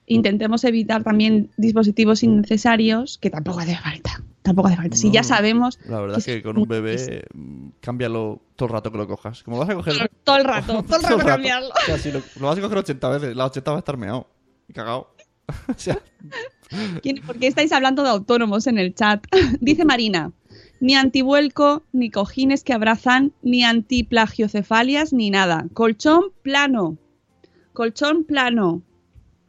[0.05, 4.22] intentemos evitar también dispositivos innecesarios, que tampoco hace falta.
[4.43, 4.95] Tampoco hace falta.
[4.97, 5.79] Si ya sabemos.
[5.85, 7.25] La verdad es que con un bebé,
[7.79, 9.41] cámbialo todo el rato que lo cojas.
[9.43, 10.11] Como vas a coger.
[10.23, 11.69] Todo el rato, todo el rato cambiarlo.
[11.69, 13.97] O sea, si lo, lo vas a coger 80 veces, la 80 va a estar
[13.97, 14.27] meado.
[14.67, 15.15] Y cagado.
[15.69, 15.99] o sea,
[17.01, 19.25] ¿Quién- ¿Por qué estáis hablando de autónomos en el chat?
[19.61, 20.31] Dice Marina,
[20.79, 25.67] ni antivuelco, ni cojines que abrazan, ni antiplagiocefalias, ni nada.
[25.73, 26.97] Colchón plano.
[27.73, 28.81] Colchón plano.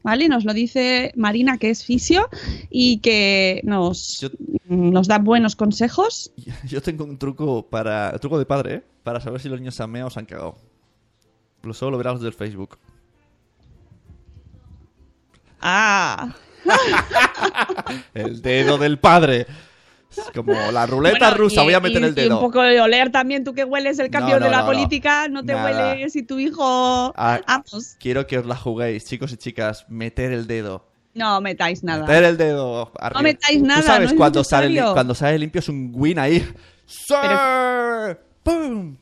[0.05, 0.29] ¿Vale?
[0.29, 2.29] Nos lo dice Marina, que es fisio
[2.71, 4.29] y que nos, Yo-
[4.69, 6.31] nos da buenos consejos.
[6.69, 8.17] yo tengo un truco para.
[8.21, 8.83] truco de padre, ¿eh?
[9.03, 10.57] Para saber si los niños se han meado o se han cagado.
[11.63, 12.79] Lo solo lo verás del Facebook.
[15.61, 16.35] Ah.
[18.15, 19.47] El dedo del padre.
[20.19, 22.37] Es como la ruleta Bueno, rusa, y- voy a meter y- el y dedo.
[22.39, 24.63] un poco de oler también, tú que hueles el cambio No, no, de la no,
[24.65, 24.69] no.
[24.73, 25.65] política, no, te Nada.
[25.95, 27.13] huele si tu hijo...
[27.17, 29.85] Ah, Vamos, Quiero que os la juguéis, chicos y chicas.
[29.89, 30.87] Meter el dedo.
[31.15, 32.07] no metáis nada.
[32.07, 32.91] Meter el dedo.
[32.99, 33.23] arriba.
[33.23, 36.41] metáis nada, Tú sabes, no es cuando, sale, cuando sale limpio es un win ahí.
[36.87, 37.15] ¡Sí!
[38.43, 38.97] ¡Pum!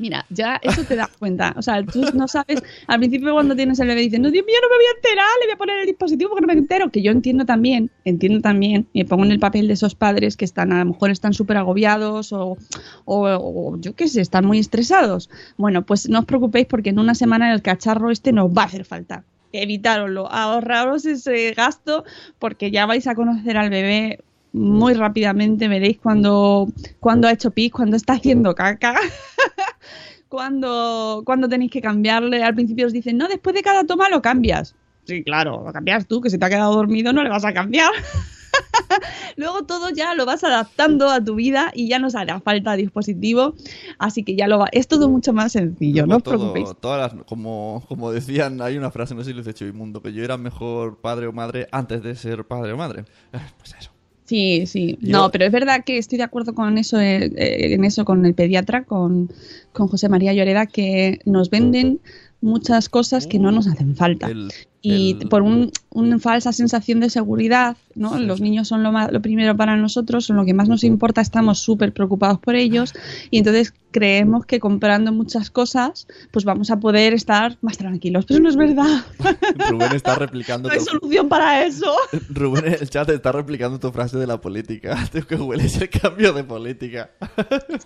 [0.00, 1.52] Mira, ya eso te das cuenta.
[1.56, 2.62] O sea, tú no sabes.
[2.86, 5.26] Al principio, cuando tienes el bebé, dices, no, Dios mío, no me voy a enterar,
[5.40, 6.90] le voy a poner el dispositivo porque no me entero.
[6.90, 10.46] Que yo entiendo también, entiendo también, me pongo en el papel de esos padres que
[10.46, 12.56] están, a lo mejor están súper agobiados o,
[13.04, 15.28] o, o yo qué sé, están muy estresados.
[15.58, 18.66] Bueno, pues no os preocupéis porque en una semana el cacharro este nos va a
[18.66, 19.24] hacer falta.
[19.52, 22.04] Evitároslo, ahorraros ese gasto
[22.38, 24.20] porque ya vais a conocer al bebé
[24.52, 28.94] muy rápidamente veréis cuando, cuando ha hecho pis, cuando está haciendo caca,
[30.28, 32.42] cuando, cuando tenéis que cambiarle.
[32.42, 34.74] Al principio os dicen, no, después de cada toma lo cambias.
[35.04, 37.52] Sí, claro, lo cambias tú, que si te ha quedado dormido no le vas a
[37.52, 37.90] cambiar.
[39.36, 42.74] Luego todo ya lo vas adaptando a tu vida y ya no os hará falta
[42.76, 43.54] dispositivo,
[43.98, 44.68] así que ya lo va.
[44.72, 46.68] Es todo mucho más sencillo, no os Todo- preocupéis.
[46.80, 50.12] todas las- como, como decían, hay una frase, no sé si lo dice Chivimundo, que
[50.12, 53.04] yo era mejor padre o madre antes de ser padre o madre.
[53.58, 53.90] Pues eso.
[54.30, 54.96] Sí, sí.
[55.00, 58.04] Yo- No, pero es verdad que estoy de acuerdo con eso, eh, eh, en eso
[58.04, 59.28] con el pediatra, con,
[59.72, 61.98] con José María Lloreda, que nos venden
[62.40, 64.28] muchas cosas que no nos hacen falta.
[64.28, 64.52] El
[64.82, 68.18] y El- por un- una falsa sensación de seguridad, ¿no?
[68.18, 71.20] Los niños son lo, ma- lo primero para nosotros, son lo que más nos importa,
[71.20, 72.94] estamos súper preocupados por ellos
[73.30, 78.24] y entonces creemos que comprando muchas cosas pues vamos a poder estar más tranquilos.
[78.24, 79.04] Pero no es verdad,
[79.68, 80.84] Rubén está replicando no hay tu...
[80.86, 81.92] solución para eso.
[82.30, 84.96] Rubén en el chat está replicando tu frase de la política.
[85.12, 87.10] Tengo que huele ese cambio de política.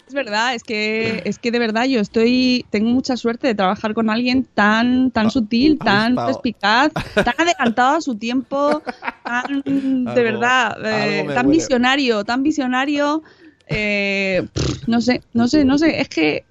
[0.07, 3.95] Es verdad, es que, es que de verdad yo estoy, tengo mucha suerte de trabajar
[3.95, 6.27] con alguien tan, tan sutil, tan avispado.
[6.29, 8.83] perspicaz, tan adelantado a su tiempo,
[9.25, 11.59] tan, de verdad, eh, tan huele.
[11.59, 13.23] visionario, tan visionario.
[13.67, 16.45] eh, pff, no sé, no sé, no sé, es que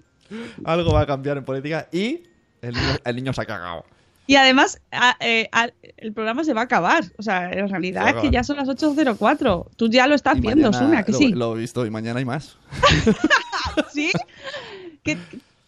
[0.66, 2.24] Algo va a cambiar en política y
[2.62, 3.86] el niño, el niño se ha cagado.
[4.26, 8.10] y además a- eh, a- el programa se va a acabar, o sea, en realidad
[8.10, 11.18] es que ya son las 8.04, tú ya lo estás Y viendo, Suna, que lo,
[11.20, 12.58] sí, Lo he visto y mañana hay más.
[13.94, 14.12] sí,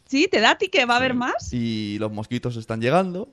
[0.05, 3.29] sí, te da a ti que va a haber más, Y los mosquitos están llegando.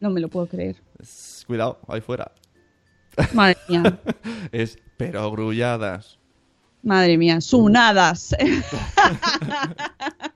[0.00, 2.32] No me lo puedo creer, Es- Cuidado, ahí fuera.
[3.34, 3.98] madre mía.
[4.52, 6.18] Es pero grulladas.
[6.82, 8.34] Madre mía, sunadas.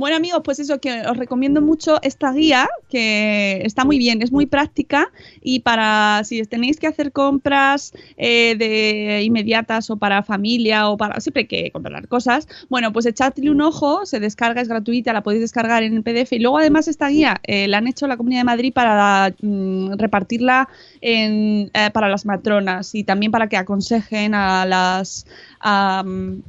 [0.00, 4.32] bueno amigos, pues eso, que os recomiendo mucho esta guía, que está muy bien, es
[4.32, 10.88] muy práctica y para si tenéis que hacer compras eh, de inmediatas o para familia
[10.88, 15.12] o para siempre que comprar cosas, bueno, pues echadle un ojo, se descarga, es gratuita,
[15.12, 18.06] la podéis descargar en el PDF y luego además esta guía eh, la han hecho
[18.06, 20.68] la Comunidad de Madrid para mm, repartirla
[21.02, 25.26] en, eh, para las matronas y también para que aconsejen a las
[25.60, 26.42] a, mm,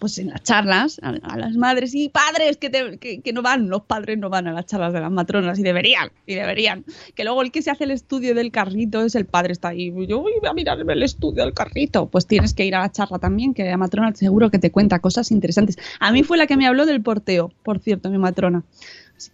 [0.00, 3.68] pues en las charlas a, las madres y padres que, te- que, que no van,
[3.68, 6.84] los padres no van a las charlas de las matronas y deberían, y deberían.
[7.14, 9.92] Que luego el que se hace el estudio del carrito es el padre, está ahí,
[10.08, 12.06] yo voy a mirarme el estudio del carrito.
[12.06, 14.98] Pues tienes que ir a la charla también, que la matrona seguro que te cuenta
[14.98, 15.76] cosas interesantes.
[16.00, 18.64] A mí fue la que me habló del porteo, por cierto, mi matrona.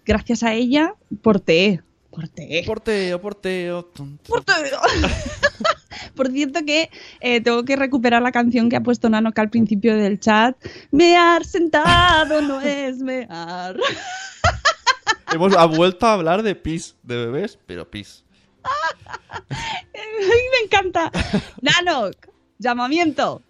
[0.04, 1.80] Gracias a ella, porteé.
[2.16, 2.64] Porteé.
[2.64, 3.84] Porteo, porteo.
[3.84, 4.26] tum, tum.
[4.26, 4.80] Porteo.
[6.14, 6.90] Por cierto que
[7.20, 10.56] eh, tengo que recuperar la canción que ha puesto Nanoca al principio del chat.
[10.90, 13.76] Mear sentado no es mear.
[15.32, 18.24] Hemos ha vuelto a hablar de pis, de bebés, pero pis.
[18.64, 21.12] Ay, me encanta.
[21.60, 22.16] Nanoc,
[22.58, 23.42] llamamiento.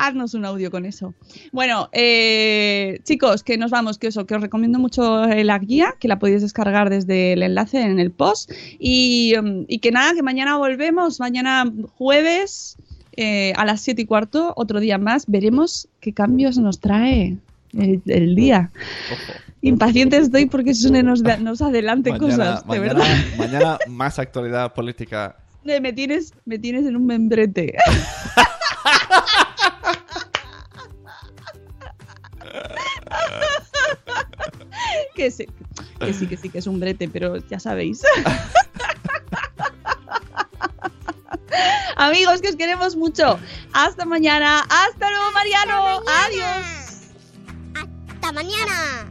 [0.00, 1.12] Haznos un audio con eso.
[1.50, 5.94] Bueno, eh, chicos, que nos vamos, que eso, que os recomiendo mucho eh, la guía,
[5.98, 8.52] que la podéis descargar desde el enlace en el post.
[8.78, 11.64] Y, mm, y que nada, que mañana volvemos, mañana
[11.96, 12.76] jueves
[13.16, 17.36] eh, a las 7 y cuarto, otro día más, veremos qué cambios nos trae
[17.76, 18.70] el, el día.
[19.62, 23.16] Impaciente estoy porque Sune nos, nos adelante Mañana, cosas, de mañana, verdad.
[23.36, 25.36] mañana más actualidad política.
[25.64, 27.74] Me tienes, me tienes en un membrete.
[35.18, 35.46] que, sí,
[35.98, 38.02] que sí, que sí, que es un brete, pero ya sabéis.
[41.96, 43.40] Amigos, que os queremos mucho.
[43.72, 44.60] Hasta mañana.
[44.60, 46.02] Hasta luego, Mariano.
[46.24, 47.10] Adiós.
[47.74, 49.10] Hasta mañana.